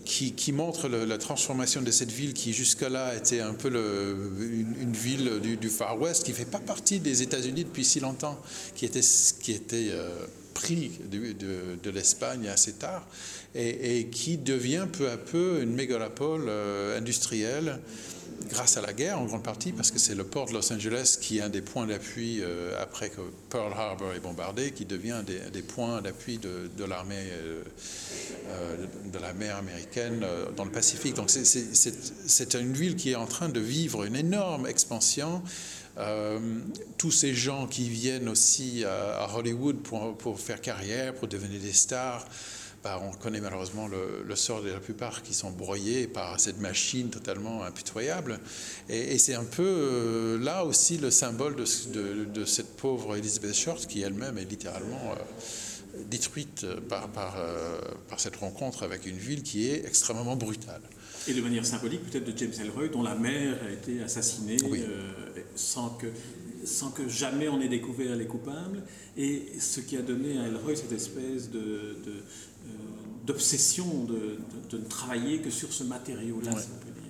qui, 0.03 0.51
montre 0.51 0.87
la 0.89 1.17
transformation 1.17 1.81
de 1.81 1.91
cette 1.91 2.11
ville 2.11 2.33
qui 2.33 2.53
jusque-là 2.53 3.15
était 3.15 3.39
un 3.39 3.53
peu 3.53 3.69
une, 3.69 4.93
ville 4.93 5.39
du, 5.39 5.69
Far 5.69 5.99
West, 5.99 6.23
qui 6.23 6.31
ne 6.31 6.35
fait 6.35 6.45
pas 6.45 6.59
partie 6.59 6.99
des 6.99 7.21
États-Unis 7.21 7.63
depuis 7.63 7.85
si 7.85 7.99
longtemps, 7.99 8.37
qui 8.75 8.85
était, 8.85 9.01
qui 9.41 9.53
était 9.53 9.89
euh, 9.91 10.09
pris 10.53 10.91
de, 11.09 11.89
l'Espagne 11.89 12.47
assez 12.49 12.73
tard, 12.73 13.07
et, 13.55 14.07
qui 14.11 14.37
devient 14.37 14.87
peu 14.91 15.09
à 15.09 15.17
peu 15.17 15.61
une 15.61 15.73
mégalopole 15.73 16.49
industrielle 16.97 17.79
grâce 18.49 18.77
à 18.77 18.81
la 18.81 18.93
guerre 18.93 19.19
en 19.19 19.25
grande 19.25 19.43
partie, 19.43 19.71
parce 19.71 19.91
que 19.91 19.99
c'est 19.99 20.15
le 20.15 20.23
port 20.23 20.47
de 20.47 20.53
Los 20.53 20.73
Angeles 20.73 21.17
qui 21.21 21.37
est 21.37 21.41
un 21.41 21.49
des 21.49 21.61
points 21.61 21.85
d'appui 21.87 22.39
euh, 22.41 22.81
après 22.81 23.09
que 23.09 23.21
Pearl 23.49 23.71
Harbor 23.73 24.13
est 24.13 24.19
bombardé, 24.19 24.71
qui 24.71 24.85
devient 24.85 25.11
un 25.11 25.23
des, 25.23 25.61
points 25.61 26.01
d'appui 26.01 26.39
de, 26.39 26.83
l'armée 26.83 27.15
euh, 27.15 27.63
euh, 28.47 28.85
de 29.05 29.19
la 29.19 29.33
mer 29.33 29.57
américaine 29.57 30.25
dans 30.55 30.65
le 30.65 30.71
Pacifique. 30.71 31.15
Donc 31.15 31.29
c'est 31.29 32.53
une 32.55 32.73
ville 32.73 32.95
qui 32.95 33.11
est 33.11 33.15
en 33.15 33.27
train 33.27 33.49
de 33.49 33.59
vivre 33.59 34.03
une 34.03 34.15
énorme 34.15 34.67
expansion. 34.67 35.41
tous 36.97 37.11
ces 37.11 37.33
gens 37.33 37.67
qui 37.67 37.89
viennent 37.89 38.29
aussi 38.29 38.83
à, 38.85 39.29
Hollywood 39.35 39.77
pour, 39.77 40.17
pour, 40.17 40.39
faire 40.39 40.61
carrière, 40.61 41.13
pour 41.13 41.27
devenir 41.27 41.59
des 41.59 41.73
stars, 41.73 42.25
bah, 42.83 43.01
on 43.03 43.11
connaît 43.11 43.41
malheureusement 43.41 43.87
le, 43.87 44.35
sort 44.35 44.63
de 44.63 44.69
la 44.69 44.79
plupart 44.79 45.21
qui 45.21 45.33
sont 45.33 45.51
broyés 45.51 46.07
par 46.07 46.39
cette 46.39 46.59
machine 46.59 47.09
totalement 47.09 47.63
impitoyable. 47.63 48.39
Et, 48.87 49.17
c'est 49.17 49.35
un 49.35 49.43
peu 49.43 49.63
euh, 49.65 50.39
là 50.39 50.63
aussi 50.63 50.97
le 50.97 51.11
symbole 51.11 51.55
de, 51.57 52.45
cette 52.45 52.77
pauvre 52.77 53.17
Elizabeth 53.17 53.55
Short 53.55 53.85
qui 53.85 54.01
elle-même 54.01 54.37
est 54.37 54.45
littéralement 54.45 55.11
euh, 55.11 56.03
détruite 56.09 56.65
par, 56.87 57.09
euh, 57.37 57.79
par, 58.07 58.19
cette 58.19 58.37
rencontre 58.37 58.83
avec 58.83 59.05
une 59.05 59.17
ville 59.17 59.43
qui 59.43 59.69
est 59.69 59.85
extrêmement 59.85 60.37
brutale. 60.37 60.81
Et 61.27 61.33
de 61.33 61.41
manière 61.41 61.65
symbolique 61.65 62.09
peut-être 62.09 62.25
de 62.25 62.37
James 62.37 62.53
Ellroy, 62.61 62.87
dont 62.87 63.03
la 63.03 63.15
mère 63.15 63.57
a 63.67 63.71
été 63.71 64.01
assassinée 64.01 64.57
sans 65.55 65.89
que 65.89 66.07
sans 66.69 66.91
que 66.91 67.07
jamais 67.07 67.49
on 67.49 67.59
ait 67.59 67.67
découvert 67.67 68.15
les 68.15 68.25
coupables, 68.25 68.83
et 69.17 69.43
ce 69.59 69.79
qui 69.79 69.97
a 69.97 70.01
donné 70.01 70.37
à 70.37 70.47
Elroy 70.47 70.75
cette 70.75 70.91
espèce 70.91 71.49
de, 71.49 71.95
d'obsession 73.25 74.05
de, 74.05 74.77
ne 74.77 74.83
travailler 74.85 75.39
que 75.39 75.49
sur 75.49 75.73
ce 75.73 75.83
matériau-là. 75.83 76.51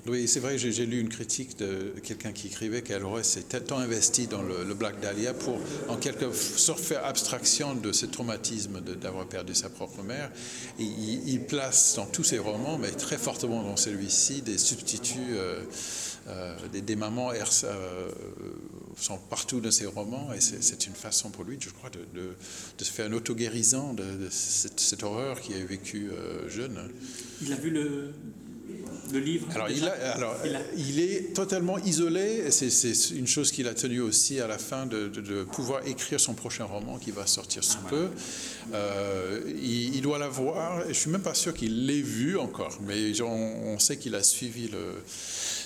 Oui, 0.08 0.28
c'est 0.28 0.39
vrai, 0.39 0.58
j'ai 0.58 0.86
lu 0.86 1.00
une 1.00 1.10
critique 1.10 1.58
de 1.60 1.93
quelqu'un 2.02 2.32
qui 2.32 2.48
écrivait 2.48 2.82
qu'Elroy 2.82 3.24
s'est 3.24 3.41
tant 3.41 3.78
investi 3.78 4.28
dans 4.28 4.41
le, 4.41 4.74
Black 4.74 5.00
Dahlia 5.02 5.34
pour, 5.34 5.60
en 5.88 5.98
quelque 5.98 6.32
sorte, 6.34 6.80
faire 6.80 7.06
abstraction 7.06 7.76
de 7.76 7.91
ce 7.91 8.06
traumatisme 8.06 8.82
d'avoir 8.82 9.28
perdu 9.28 9.54
sa 9.54 9.69
propre 9.69 10.02
mère. 10.02 10.32
Et 10.80 10.84
il, 10.84 11.41
place 11.45 11.95
dans 11.95 12.06
tous 12.06 12.24
ses 12.24 12.39
romans, 12.39 12.78
mais 12.78 12.91
très 12.91 13.17
fortement 13.17 13.62
dans 13.62 13.78
celui-ci, 13.78 14.41
des 14.41 14.58
substituts, 14.58 15.34
euh, 15.34 15.62
euh, 16.30 16.56
des, 16.72 16.96
mamans 16.96 17.32
euh, 17.32 18.12
sont 18.98 19.18
partout 19.18 19.62
dans 19.62 19.72
ses 19.72 19.86
romans, 19.86 20.32
et 20.34 20.42
c'est 20.42 20.86
une 20.88 20.94
façon 20.94 21.30
pour 21.30 21.44
lui, 21.44 21.58
je 21.60 21.70
crois, 21.70 21.89
de, 21.89 22.36
se 22.84 22.92
faire 22.92 23.10
un 23.10 23.13
auto-guérison 23.13 23.94
de, 23.94 24.28
cette, 24.30 25.04
horreur 25.04 25.42
qu'il 25.42 25.56
a 25.56 25.65
vécue 25.65 26.10
euh, 26.12 26.48
jeune. 26.50 26.78
Il 27.42 27.52
a 27.54 27.56
vu 27.56 27.72
le, 27.72 28.13
le 29.12 29.19
livre 29.19 29.47
alors, 29.55 29.69
il, 29.69 29.88
a, 29.88 30.13
alors 30.13 30.36
il, 30.77 30.99
est 30.99 31.34
totalement 31.34 31.79
isolé, 31.79 32.51
c'est 32.51 33.10
une 33.12 33.25
chose 33.27 33.51
qu'il 33.51 33.67
a 33.67 33.73
tenu 33.73 34.01
aussi 34.01 34.39
à 34.39 34.47
la 34.47 34.58
fin 34.58 34.86
de, 34.86 35.10
pouvoir 35.51 35.86
écrire 35.88 36.19
son 36.19 36.34
prochain 36.34 36.65
roman 36.65 36.97
qui 36.97 37.12
va 37.12 37.25
sortir 37.25 37.63
sous 37.63 37.79
ah, 37.86 37.89
peu. 37.89 38.10
Euh, 38.73 39.41
il, 39.62 40.01
doit 40.01 40.19
l'avoir, 40.19 40.88
je 40.88 40.93
suis 40.93 41.10
même 41.10 41.21
pas 41.21 41.34
sûr 41.34 41.53
qu'il 41.53 41.88
l'ait 41.88 42.01
vu 42.01 42.38
encore, 42.38 42.77
mais 42.86 43.19
on, 43.21 43.73
on 43.73 43.79
sait 43.79 43.97
qu'il 43.97 44.15
a 44.15 44.23
suivi 44.23 44.67
le 44.67 44.95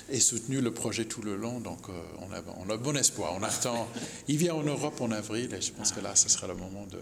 et 0.10 0.20
soutenu 0.20 0.62
le 0.62 0.74
projet 0.74 1.06
tout 1.06 1.22
le 1.22 1.36
long. 1.36 1.60
Donc 1.60 1.90
euh, 1.90 1.94
on, 2.20 2.34
a, 2.34 2.42
on 2.66 2.70
a 2.70 2.78
bon 2.78 2.96
espoir. 2.96 3.34
On 3.36 3.44
attend. 3.44 3.88
Il 4.28 4.38
vient 4.38 4.56
en 4.56 4.64
Europe 4.64 5.00
en 5.02 5.12
avril 5.12 5.54
et 5.54 5.62
je 5.62 5.72
pense 5.72 5.92
que 5.92 6.00
là, 6.00 6.16
ce 6.16 6.30
sera 6.30 6.48
le 6.48 6.56
moment 6.56 6.86
de. 6.92 7.00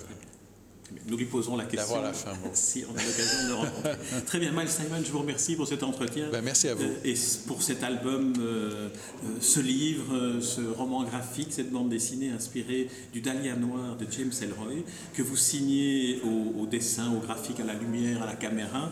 Nous 1.07 1.17
lui 1.17 1.25
posons 1.25 1.57
la 1.57 1.65
question. 1.65 2.01
la 2.01 2.13
fin. 2.13 2.31
Si 2.53 2.83
on 2.87 2.97
a 2.97 3.03
l'occasion 3.03 3.43
de 3.43 3.47
le 3.49 3.55
rencontrer. 3.55 3.95
Très 4.25 4.39
bien, 4.39 4.51
Miles 4.51 4.69
Simon, 4.69 5.01
je 5.03 5.11
vous 5.11 5.19
remercie 5.19 5.55
pour 5.55 5.67
cet 5.67 5.83
entretien. 5.83 6.29
Ben, 6.31 6.41
merci 6.41 6.67
à 6.67 6.75
vous. 6.75 6.83
Euh, 6.83 6.95
et 7.03 7.15
pour 7.47 7.63
cet 7.63 7.83
album, 7.83 8.33
euh, 8.39 8.89
ce 9.39 9.59
livre, 9.59 10.39
ce 10.41 10.61
roman 10.61 11.03
graphique, 11.03 11.49
cette 11.51 11.71
bande 11.71 11.89
dessinée 11.89 12.29
inspirée 12.29 12.89
du 13.13 13.21
Dahlia 13.21 13.55
Noir 13.55 13.97
de 13.97 14.05
James 14.11 14.31
Ellroy, 14.41 14.83
que 15.13 15.21
vous 15.21 15.35
signez 15.35 16.21
au, 16.23 16.65
dessin, 16.65 17.11
au 17.11 17.19
graphique, 17.19 17.59
à 17.59 17.65
la 17.65 17.73
lumière, 17.73 18.21
à 18.23 18.25
la 18.25 18.35
caméra, 18.35 18.91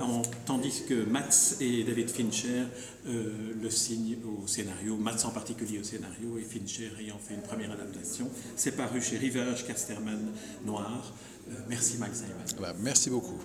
en, 0.00 0.22
tandis 0.46 0.84
que 0.88 1.04
Max 1.04 1.56
et 1.60 1.84
David 1.84 2.10
Fincher 2.10 2.64
euh, 3.08 3.54
le 3.62 3.70
signe 3.70 4.16
au 4.26 4.46
scénario, 4.46 4.96
Mats 4.96 5.24
en 5.24 5.30
particulier 5.30 5.78
au 5.78 5.82
scénario, 5.82 6.36
et 6.38 6.42
Fincher 6.42 6.90
ayant 7.00 7.16
fait 7.16 7.34
une 7.34 7.42
première 7.42 7.72
adaptation. 7.72 8.28
C'est 8.54 8.76
paru 8.76 9.00
chez 9.00 9.16
Rivage 9.16 9.66
Casterman 9.66 10.32
Noir. 10.66 10.97
Euh, 11.50 11.54
merci 11.68 11.98
Max 11.98 12.24
merci 12.78 13.10
beaucoup. 13.10 13.38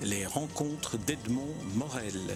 Les 0.00 0.26
rencontres 0.26 0.98
d'Edmond 0.98 1.54
Morel. 1.74 2.34